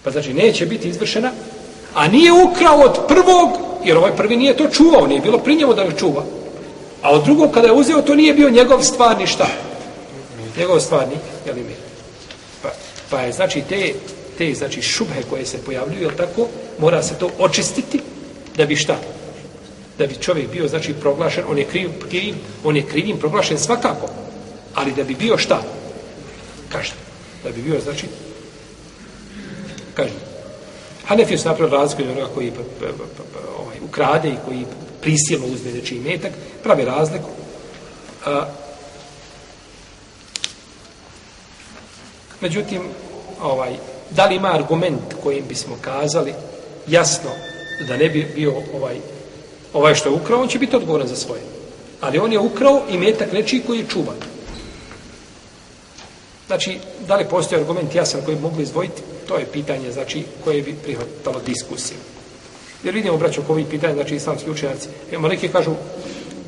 Pa 0.03 0.11
znači 0.11 0.33
neće 0.33 0.65
biti 0.65 0.89
izvršena, 0.89 1.31
a 1.93 2.07
nije 2.07 2.31
ukrao 2.31 2.81
od 2.81 3.07
prvog, 3.07 3.49
jer 3.83 3.97
ovaj 3.97 4.15
prvi 4.15 4.37
nije 4.37 4.57
to 4.57 4.67
čuvao, 4.69 5.07
nije 5.07 5.21
bilo 5.21 5.37
pri 5.37 5.55
njemu 5.55 5.73
da 5.73 5.83
ga 5.83 5.91
čuva. 5.91 6.23
A 7.01 7.11
od 7.11 7.23
drugog 7.23 7.51
kada 7.51 7.67
je 7.67 7.73
uzeo, 7.73 8.01
to 8.01 8.15
nije 8.15 8.33
bio 8.33 8.49
njegov 8.49 8.83
stvarni 8.83 9.27
šta? 9.27 9.47
Njegov 10.57 10.79
stvarni, 10.79 11.15
jel 11.45 11.57
ime? 11.57 11.75
Pa, 12.61 12.69
pa 13.09 13.21
je 13.21 13.31
znači 13.31 13.61
te, 13.69 13.93
te 14.37 14.53
znači 14.53 14.81
šubhe 14.81 15.21
koje 15.29 15.45
se 15.45 15.57
pojavljuju, 15.57 16.01
jel 16.01 16.11
tako, 16.17 16.47
mora 16.79 17.03
se 17.03 17.15
to 17.19 17.29
očistiti 17.39 17.99
da 18.57 18.65
bi 18.65 18.75
šta? 18.75 18.97
da 20.01 20.07
bi 20.07 20.15
čovjek 20.15 20.51
bio 20.51 20.67
znači 20.67 20.93
proglašen, 20.93 21.43
on 21.49 21.57
je 21.57 21.65
kriv, 21.65 21.89
kriv 22.09 22.35
on 22.63 22.75
je 22.75 22.87
krivim 22.87 23.17
proglašen 23.17 23.59
svakako, 23.59 24.09
ali 24.73 24.93
da 24.93 25.03
bi 25.03 25.15
bio 25.15 25.37
šta? 25.37 25.61
Každa. 26.69 26.95
Da 27.43 27.49
bi 27.51 27.61
bio, 27.61 27.79
znači, 27.79 28.05
kažem. 29.93 30.15
Hanefiju 31.06 31.38
su 31.38 31.47
napravili 31.47 31.77
razliku 31.77 32.12
onoga 32.12 32.34
koji 32.34 32.51
pa, 32.51 32.62
pa, 32.80 32.88
pa, 32.97 33.23
pa, 33.34 33.62
ovaj, 33.62 33.77
ukrade 33.84 34.30
i 34.30 34.38
koji 34.45 34.65
prisilno 35.01 35.47
uzme 35.47 35.71
nečiji 35.71 35.99
metak, 35.99 36.32
pravi 36.63 36.86
razliku. 36.86 37.30
A, 38.25 38.45
međutim, 42.41 42.82
ovaj, 43.41 43.75
da 44.10 44.25
li 44.25 44.36
ima 44.36 44.54
argument 44.54 45.13
kojim 45.23 45.43
bismo 45.47 45.77
kazali 45.82 46.34
jasno 46.88 47.30
da 47.88 47.97
ne 47.97 48.10
bi 48.10 48.32
bio 48.36 48.54
ovaj 48.73 48.97
ovaj 49.73 49.95
što 49.95 50.10
je 50.10 50.15
ukrao, 50.15 50.41
on 50.41 50.47
će 50.47 50.60
biti 50.60 50.75
odgovoran 50.75 51.08
za 51.08 51.15
svoje. 51.15 51.41
Ali 52.01 52.19
on 52.19 52.32
je 52.32 52.39
ukrao 52.39 52.82
i 52.89 52.97
metak 52.97 53.32
nečiji 53.32 53.63
koji 53.67 53.80
je 53.80 53.88
čuvan. 53.88 54.15
Znači, 56.47 56.80
da 57.08 57.15
li 57.15 57.25
postoji 57.30 57.62
argument 57.62 57.95
jasan 57.95 58.21
koji 58.25 58.36
bi 58.36 58.41
mogli 58.41 58.63
izvojiti, 58.63 59.01
to 59.31 59.37
je 59.37 59.45
pitanje, 59.45 59.91
znači, 59.91 60.23
koje 60.43 60.61
bi 60.61 60.75
prihvatalo 60.83 61.39
diskusiju. 61.45 61.97
Jer 62.83 62.95
vidimo, 62.95 63.17
braćo, 63.17 63.41
oko 63.41 63.53
ovih 63.53 63.67
pitanja, 63.69 63.93
znači, 63.93 64.15
islamski 64.15 64.51
učenjaci, 64.51 64.87
imamo 65.11 65.27
neki 65.27 65.47
kažu, 65.47 65.71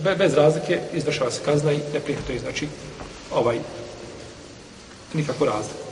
be, 0.03 0.15
bez 0.15 0.33
razlike, 0.33 0.79
izvršava 0.93 1.31
se 1.31 1.41
kazna 1.45 1.71
i 1.71 1.79
ne 1.93 1.99
prihvatuje, 1.99 2.39
znači, 2.39 2.67
ovaj, 3.31 3.59
nikakvu 5.13 5.45
razliku. 5.45 5.83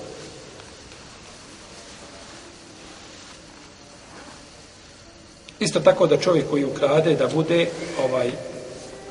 Isto 5.59 5.79
tako 5.79 6.07
da 6.07 6.17
čovjek 6.17 6.49
koji 6.49 6.65
ukrade 6.65 7.15
da 7.15 7.27
bude 7.27 7.69
ovaj 8.03 8.31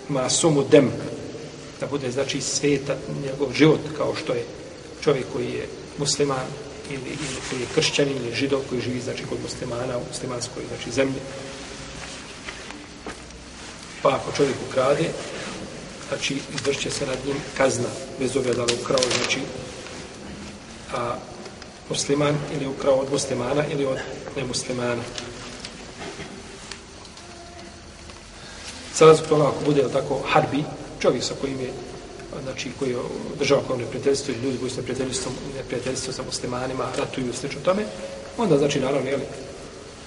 masumu 0.08 0.64
dem 0.70 0.90
da 1.80 1.86
bude 1.86 2.10
znači 2.10 2.40
sveta 2.40 2.96
njegov 3.24 3.52
život 3.52 3.80
kao 3.96 4.14
što 4.14 4.32
je 4.32 4.44
čovjek 5.00 5.26
koji 5.32 5.46
je 5.46 5.68
musliman 5.98 6.46
ili, 6.90 7.10
ili 7.10 7.40
koji 7.50 7.60
je 7.60 7.66
kršćanin 7.74 8.16
ili 8.16 8.34
židov 8.34 8.60
koji 8.68 8.80
živi 8.80 9.00
znači 9.00 9.22
kod 9.28 9.38
muslimana 9.42 9.98
u 9.98 10.08
muslimanskoj 10.08 10.62
znači 10.68 10.90
zemlji. 10.90 11.20
Pa 14.02 14.08
ako 14.08 14.32
čovjek 14.36 14.56
ukrade 14.68 15.04
znači 16.08 16.38
izdrće 16.54 16.90
se 16.90 17.06
nad 17.06 17.18
njim 17.26 17.36
kazna 17.56 17.88
bez 18.18 18.36
obzira 18.36 18.54
da 18.54 18.64
li 18.64 18.78
ukrao 18.82 18.98
znači 19.16 19.40
a 20.94 21.16
musliman 21.88 22.34
ili 22.54 22.66
ukrao 22.66 22.94
od 22.94 23.12
muslimana 23.12 23.64
ili 23.72 23.86
od 23.86 23.98
nemuslimana. 24.36 25.02
Sada 28.94 29.14
zbog 29.14 29.28
toga 29.28 29.48
ako 29.48 29.64
bude 29.64 29.88
tako 29.92 30.20
harbi, 30.28 30.64
čovjek 31.00 31.24
sa 31.24 31.34
kojim 31.40 31.60
je 31.60 31.72
znači 32.42 32.70
koji 32.78 32.96
država 33.38 33.62
kao 33.66 33.76
neprijateljstvo 33.76 34.34
i 34.34 34.44
ljudi 34.44 34.58
koji 34.58 34.70
su 34.70 34.76
neprijateljstvo, 34.76 35.32
neprijateljstvo 35.56 36.12
sa 36.12 36.22
muslimanima, 36.22 36.88
ratuju 36.98 37.30
i 37.30 37.36
slično 37.36 37.60
tome, 37.60 37.84
onda 38.38 38.58
znači 38.58 38.80
naravno, 38.80 39.10
jeli, 39.10 39.24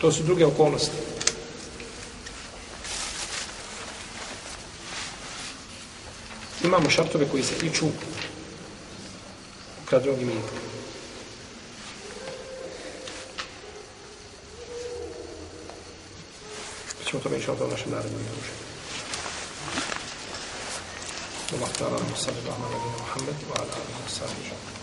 to 0.02 0.12
su 0.12 0.24
druge 0.24 0.46
okolnosti. 0.46 0.96
Imamo 6.64 6.90
šartove 6.90 7.26
koji 7.32 7.44
se 7.44 7.54
tiču 7.54 7.86
ukradnog 9.84 10.22
imetka. 10.22 10.74
ćemo 17.14 17.24
to 17.24 17.30
meći 17.30 17.52
u 17.52 17.68
našem 17.68 17.92
narodnom 17.92 18.22
druženju. 18.24 18.63
الله 21.56 21.72
تعالى 21.80 21.96
الله 21.96 22.54
على 22.54 22.66
نبينا 22.76 22.98
محمد 23.06 23.38
وعلى 23.50 23.70
آله 23.82 23.96
وصحبه 24.06 24.32
أجمعين. 24.32 24.83